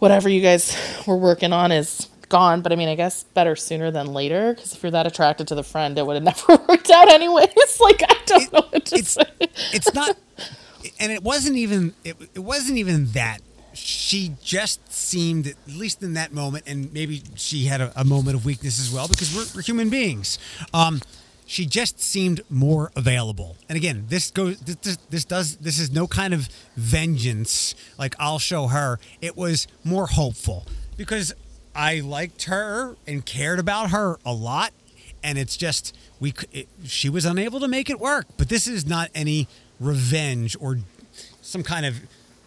[0.00, 0.76] whatever you guys
[1.06, 2.60] were working on is gone.
[2.62, 4.54] But I mean, I guess better sooner than later.
[4.54, 7.48] Because if you're that attracted to the friend, it would have never worked out anyways.
[7.80, 9.24] Like I don't know what to it's say.
[9.72, 10.16] it's not
[10.98, 13.38] and it wasn't even it, it wasn't even that
[13.72, 18.36] she just seemed at least in that moment and maybe she had a, a moment
[18.36, 20.38] of weakness as well because we're, we're human beings
[20.74, 21.00] um
[21.50, 23.56] she just seemed more available.
[23.68, 28.38] And again this goes this, this, does this is no kind of vengeance like i'll
[28.38, 29.00] show her.
[29.20, 30.64] It was more hopeful
[30.96, 31.34] because
[31.74, 34.72] i liked her and cared about her a lot.
[35.24, 38.26] And it's just we it, she was unable to make it work.
[38.36, 39.48] But this is not any
[39.80, 40.78] revenge or
[41.42, 41.96] some kind of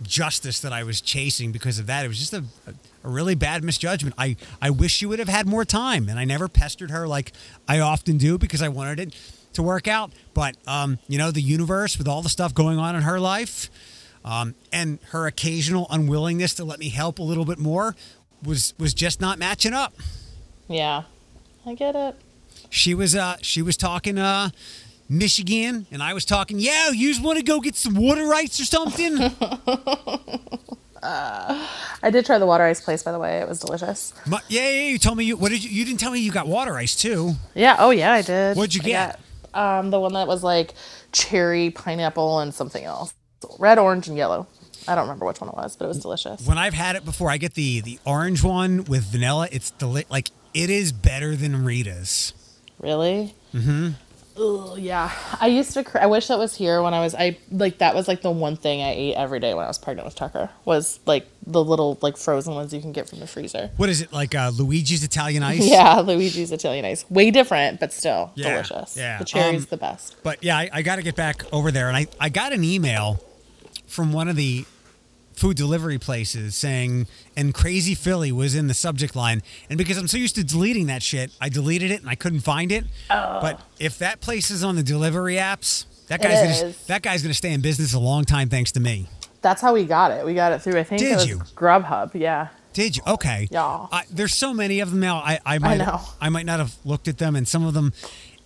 [0.01, 2.05] justice that I was chasing because of that.
[2.05, 2.73] It was just a, a,
[3.03, 6.25] a really bad misjudgment I I wish she would have had more time and I
[6.25, 7.33] never pestered her like
[7.67, 9.15] I often do because I wanted it
[9.53, 10.11] to work out.
[10.33, 13.69] But um, you know, the universe with all the stuff going on in her life,
[14.25, 17.95] um, and her occasional unwillingness to let me help a little bit more
[18.43, 19.93] was was just not matching up.
[20.67, 21.03] Yeah.
[21.65, 22.15] I get it.
[22.69, 24.49] She was uh she was talking uh
[25.09, 28.59] Michigan and I was talking, yeah, you just want to go get some water ice
[28.59, 29.17] or something?
[32.03, 33.37] I did try the water ice place, by the way.
[33.39, 34.13] It was delicious.
[34.27, 36.31] My- yeah, yeah, you told me you what did you you didn't tell me you
[36.31, 37.33] got water ice too.
[37.55, 37.77] Yeah.
[37.79, 38.57] Oh, yeah, I did.
[38.57, 39.19] What'd you I get?
[39.53, 40.73] got, um, the one that was like
[41.13, 43.13] cherry, pineapple, and something else.
[43.57, 44.47] Red, orange, and yellow.
[44.87, 46.45] I don't remember which one it was, but it was delicious.
[46.45, 49.47] When I've had it before, I get the the orange one with vanilla.
[49.51, 52.33] It's deli- like it is better than Rita's.
[52.79, 53.33] Really?
[53.53, 53.91] Mm-hmm.
[54.36, 55.11] Oh yeah.
[55.39, 55.84] I used to.
[55.84, 57.13] Cr- I wish that was here when I was.
[57.13, 59.77] I like that was like the one thing I ate every day when I was
[59.77, 63.27] pregnant with Tucker was like the little like frozen ones you can get from the
[63.27, 63.69] freezer.
[63.77, 65.63] What is it like uh, Luigi's Italian ice?
[65.63, 67.05] Yeah, Luigi's Italian ice.
[67.11, 68.97] Way different, but still Yeah, delicious.
[68.97, 69.19] yeah.
[69.19, 70.15] The cherry's Um, the best.
[70.23, 72.63] But yeah, I, I got to get back over there, and I I got an
[72.63, 73.19] email
[73.86, 74.65] from one of the
[75.36, 80.07] food delivery places saying and crazy philly was in the subject line and because i'm
[80.07, 83.39] so used to deleting that shit i deleted it and i couldn't find it Oh.
[83.41, 86.21] but if that place is on the delivery apps that.
[86.21, 86.86] Guy's gonna, is.
[86.86, 89.07] that guy's gonna stay in business a long time thanks to me
[89.41, 90.25] That's how we got it.
[90.25, 90.79] We got it through.
[90.79, 91.38] I think Did it was you?
[91.55, 92.11] Grubhub.
[92.13, 92.47] Yeah.
[92.73, 93.88] did you okay Yeah.
[93.91, 95.99] I, there's so many of them now i i might know.
[96.21, 97.93] i might not have looked at them and some of them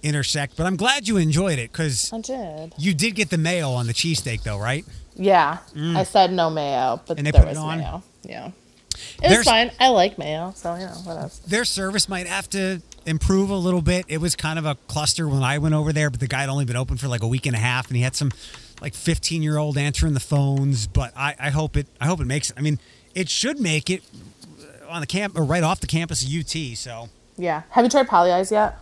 [0.04, 2.74] intersect but i'm glad you enjoyed it because I did.
[2.78, 4.86] you did get the mayo on the cheesesteak though right
[5.18, 5.58] Yeah.
[5.76, 7.24] I said no mayo, but Mm.
[7.24, 7.78] There put it was on?
[7.80, 8.04] mayo.
[8.24, 8.48] Yeah.
[8.48, 8.54] It
[9.22, 9.72] There's- was fine.
[9.80, 11.40] I like mayo, so you know what else.
[11.46, 14.06] their service might have to improve a little bit.
[14.08, 16.50] It was kind of a cluster when I went over there, but the guy had
[16.50, 18.32] only been open for like a week and a half, and he had some
[18.82, 20.88] like 15 year old answering the phones.
[20.88, 21.88] But I, I hope it.
[22.02, 22.52] I hope it makes.
[22.58, 22.80] I mean,
[23.16, 24.04] it should make it
[24.90, 26.76] on the camp or right off the campus of UT.
[26.78, 27.64] So Yeah.
[27.72, 28.78] Have you tried Pagliai's yet?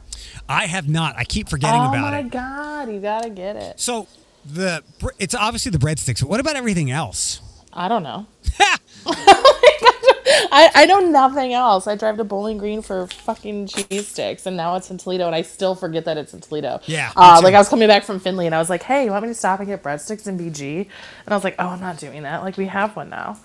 [0.48, 1.16] I have not.
[1.18, 2.18] I keep forgetting oh about it.
[2.20, 3.80] Oh my god, you gotta get it.
[3.80, 4.08] So
[4.46, 4.84] the
[5.20, 6.22] it's obviously the breadsticks.
[6.22, 7.42] But what about everything else?
[7.74, 8.28] I don't know.
[9.08, 11.88] I, I know nothing else.
[11.88, 15.36] I drive to Bowling Green for fucking cheese sticks, and now it's in Toledo, and
[15.36, 16.80] I still forget that it's in Toledo.
[16.86, 19.12] Yeah, Uh, like I was coming back from Findlay, and I was like, "Hey, you
[19.12, 20.88] want me to stop and get breadsticks in BG?" And
[21.28, 22.42] I was like, "Oh, I'm not doing that.
[22.44, 23.38] Like we have one now."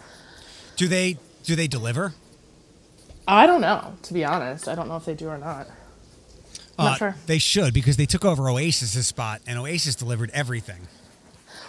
[0.76, 2.14] Do they do they deliver?
[3.26, 3.94] I don't know.
[4.03, 5.66] To be honest, I don't know if they do or not.
[6.80, 7.16] Not Uh, sure.
[7.26, 10.88] They should because they took over Oasis's spot, and Oasis delivered everything.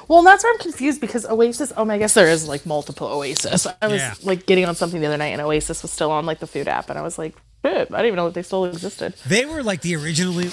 [0.07, 1.71] Well, that's where I'm confused because Oasis.
[1.77, 3.67] Oh my, I guess there is like multiple Oasis.
[3.81, 4.13] I was Yeah.
[4.23, 6.67] like getting on something the other night, and Oasis was still on like the food
[6.67, 9.13] app, and I was like, shit, I didn't even know that they still existed.
[9.25, 10.49] They were like the originally,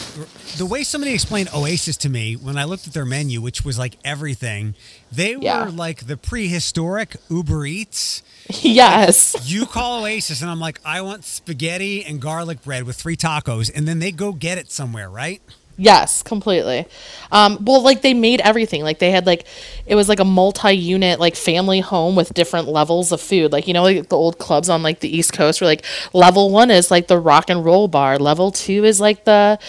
[0.59, 3.79] the way somebody explained Oasis to me when I looked at their menu, which was
[3.79, 4.75] like everything.
[5.11, 5.65] They Yeah.
[5.65, 8.23] were like the prehistoric Uber Eats.
[8.63, 9.37] yes.
[9.45, 13.71] You call Oasis, and I'm like, I want spaghetti and garlic bread with three tacos,
[13.75, 15.43] and then they go get it somewhere, right?
[15.81, 16.87] Yes, completely.
[17.31, 18.83] Um, well, like they made everything.
[18.83, 19.47] Like they had like
[19.87, 23.53] it was like a multi-unit like family home with different levels of food.
[23.53, 26.51] Like you know, like the old clubs on like the East Coast were like level
[26.51, 29.61] one is like the rock and roll bar, level two is like the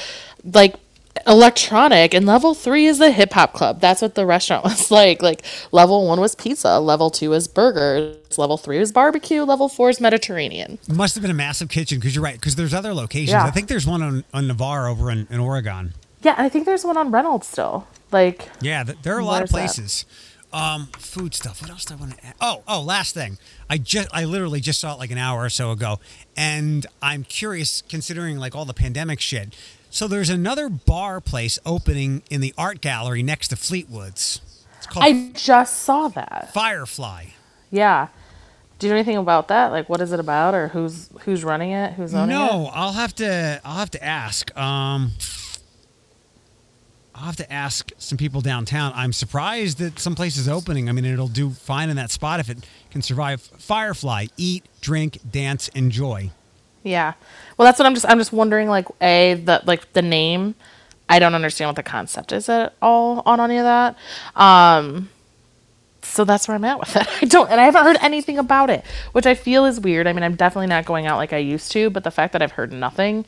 [0.43, 0.75] like
[1.27, 3.79] electronic, and level three is the hip hop club.
[3.81, 5.21] That's what the restaurant was like.
[5.21, 9.89] Like level one was pizza, level two is burgers, level three is barbecue, level four
[9.89, 10.79] is Mediterranean.
[10.87, 12.35] Must have been a massive kitchen because you're right.
[12.35, 13.29] Because there's other locations.
[13.31, 13.45] Yeah.
[13.45, 15.93] I think there's one on, on Navarre over in, in Oregon.
[16.21, 17.87] Yeah, and I think there's one on Reynolds still.
[18.11, 19.81] Like Yeah, th- there are a lot of Where's that?
[19.81, 20.05] places.
[20.51, 21.61] Um, food stuff.
[21.61, 22.33] What else do I want to add?
[22.41, 23.37] Oh, oh, last thing.
[23.69, 25.99] I just, I literally just saw it like an hour or so ago,
[26.35, 29.55] and I'm curious, considering like all the pandemic shit.
[29.89, 34.41] So there's another bar place opening in the art gallery next to Fleetwood's.
[34.77, 36.51] It's called I just saw that.
[36.53, 37.25] Firefly.
[37.71, 38.07] Yeah.
[38.77, 39.71] Do you know anything about that?
[39.71, 41.93] Like, what is it about, or who's who's running it?
[41.93, 42.39] Who's owning it?
[42.39, 44.55] No, I'll have to, I'll have to ask.
[44.57, 45.11] Um,
[47.13, 48.93] I'll have to ask some people downtown.
[48.95, 50.87] I'm surprised that some place is opening.
[50.87, 53.41] I mean, it'll do fine in that spot if it can survive.
[53.41, 56.31] Firefly, eat, drink, dance, enjoy.
[56.83, 57.13] Yeah.
[57.57, 58.05] Well, that's what I'm just.
[58.07, 58.69] I'm just wondering.
[58.69, 60.55] Like, a the like the name.
[61.09, 63.97] I don't understand what the concept is at all on any of that.
[64.35, 65.09] Um.
[66.01, 67.07] So that's where I'm at with it.
[67.21, 70.07] I don't, and I haven't heard anything about it, which I feel is weird.
[70.07, 72.41] I mean, I'm definitely not going out like I used to, but the fact that
[72.41, 73.25] I've heard nothing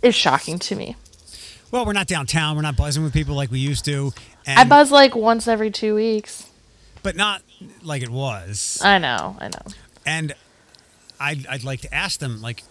[0.00, 0.96] is shocking to me.
[1.70, 2.56] Well, we're not downtown.
[2.56, 4.12] We're not buzzing with people like we used to.
[4.46, 6.48] And, I buzz like once every two weeks.
[7.02, 7.42] but not
[7.82, 8.80] like it was.
[8.82, 9.36] I know.
[9.40, 9.72] I know.
[10.06, 10.34] And
[11.18, 12.62] I'd, I'd like to ask them, like,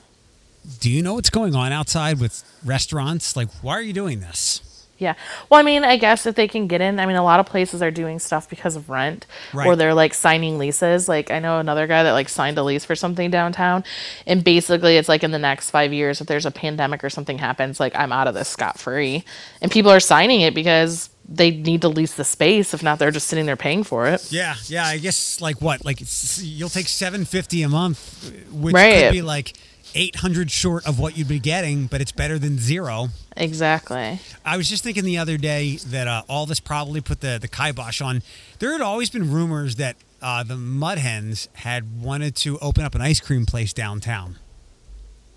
[0.80, 3.36] do you know what's going on outside with restaurants?
[3.36, 4.62] Like, why are you doing this?
[5.00, 5.16] Yeah.
[5.50, 7.46] Well, I mean, I guess if they can get in, I mean, a lot of
[7.46, 11.10] places are doing stuff because of rent or they're like signing leases.
[11.10, 13.84] Like, I know another guy that like signed a lease for something downtown.
[14.26, 17.38] And basically, it's like in the next five years, if there's a pandemic or something
[17.38, 19.26] happens, like, I'm out of this scot free.
[19.62, 22.74] And people are signing it because they need to lease the space.
[22.74, 24.32] If not, they're just sitting there paying for it.
[24.32, 24.86] Yeah, yeah.
[24.86, 25.84] I guess like what?
[25.84, 26.02] Like
[26.38, 29.06] you'll take seven fifty a month, which Right.
[29.06, 29.54] could be like
[29.96, 33.10] eight hundred short of what you'd be getting, but it's better than zero.
[33.38, 34.20] Exactly.
[34.46, 37.48] I was just thinking the other day that uh, all this probably put the the
[37.48, 38.22] kibosh on.
[38.60, 42.96] There had always been rumors that uh, the Mud Hens had wanted to open up
[42.96, 44.38] an ice cream place downtown.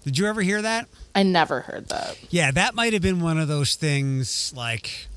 [0.05, 0.87] Did you ever hear that?
[1.17, 2.17] I never heard that.
[2.31, 5.09] Yeah, that might have been one of those things like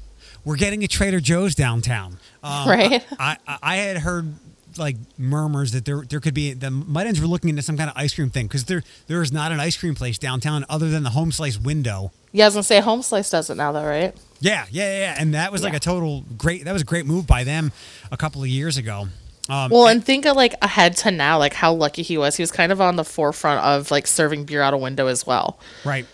[0.43, 2.17] we're getting a Trader Joe's downtown.
[2.41, 3.05] Um, Right.
[3.19, 4.33] I, I I had heard
[4.79, 7.89] like murmurs that there there could be the Mud Hens were looking into some kind
[7.89, 10.89] of ice cream thing because there there is not an ice cream place downtown other
[10.89, 12.11] than the Home Slice window.
[12.31, 14.15] Yeah, I was gonna say Home Slice does it now, though, right?
[14.39, 16.65] Yeah, yeah, yeah, and that was like a total great.
[16.65, 17.71] That was a great move by them
[18.11, 19.07] a couple of years ago.
[19.49, 22.35] Um, Well, and think of like ahead to now, like how lucky he was.
[22.35, 25.25] He was kind of on the forefront of like serving beer out a window as
[25.25, 25.59] well.
[25.83, 26.05] Right.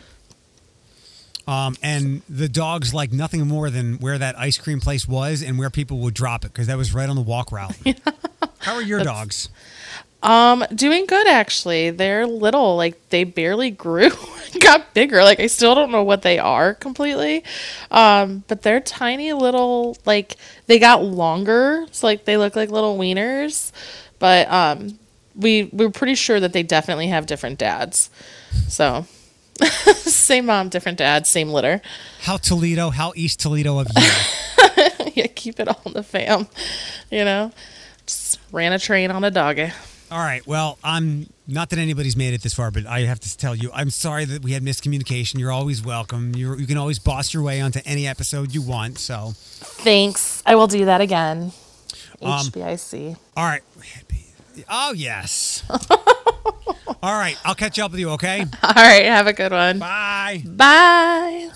[1.47, 5.59] Um, and the dogs like nothing more than where that ice cream place was and
[5.59, 7.75] where people would drop it because that was right on the walk route.
[8.59, 9.49] How are your dogs?
[10.23, 11.91] Um, doing good actually.
[11.91, 14.09] They're little, like they barely grew,
[14.59, 15.23] got bigger.
[15.23, 17.43] Like I still don't know what they are completely.
[17.91, 22.97] Um, but they're tiny little, like they got longer, so like they look like little
[22.97, 23.71] wieners.
[24.17, 24.97] But um,
[25.35, 28.09] we we're pretty sure that they definitely have different dads.
[28.67, 29.05] So
[29.95, 31.81] same mom, different dad, same litter.
[32.21, 32.89] How Toledo?
[32.89, 34.09] How East Toledo of you?
[35.15, 36.47] yeah, keep it all in the fam.
[37.11, 37.51] You know,
[38.05, 39.71] just ran a train on a doggy.
[40.11, 40.45] All right.
[40.45, 43.71] Well, I'm not that anybody's made it this far, but I have to tell you,
[43.73, 45.39] I'm sorry that we had miscommunication.
[45.39, 46.33] You're always welcome.
[46.35, 48.99] You're, you can always boss your way onto any episode you want.
[48.99, 50.43] So, Thanks.
[50.45, 51.51] I will do that again.
[52.21, 53.17] Um, HBIC.
[53.35, 53.61] all right.
[54.69, 55.63] Oh yes.
[57.03, 57.37] all right.
[57.43, 58.09] I'll catch up with you.
[58.11, 58.41] Okay.
[58.63, 59.05] All right.
[59.05, 59.79] Have a good one.
[59.79, 60.43] Bye.
[60.45, 61.49] Bye.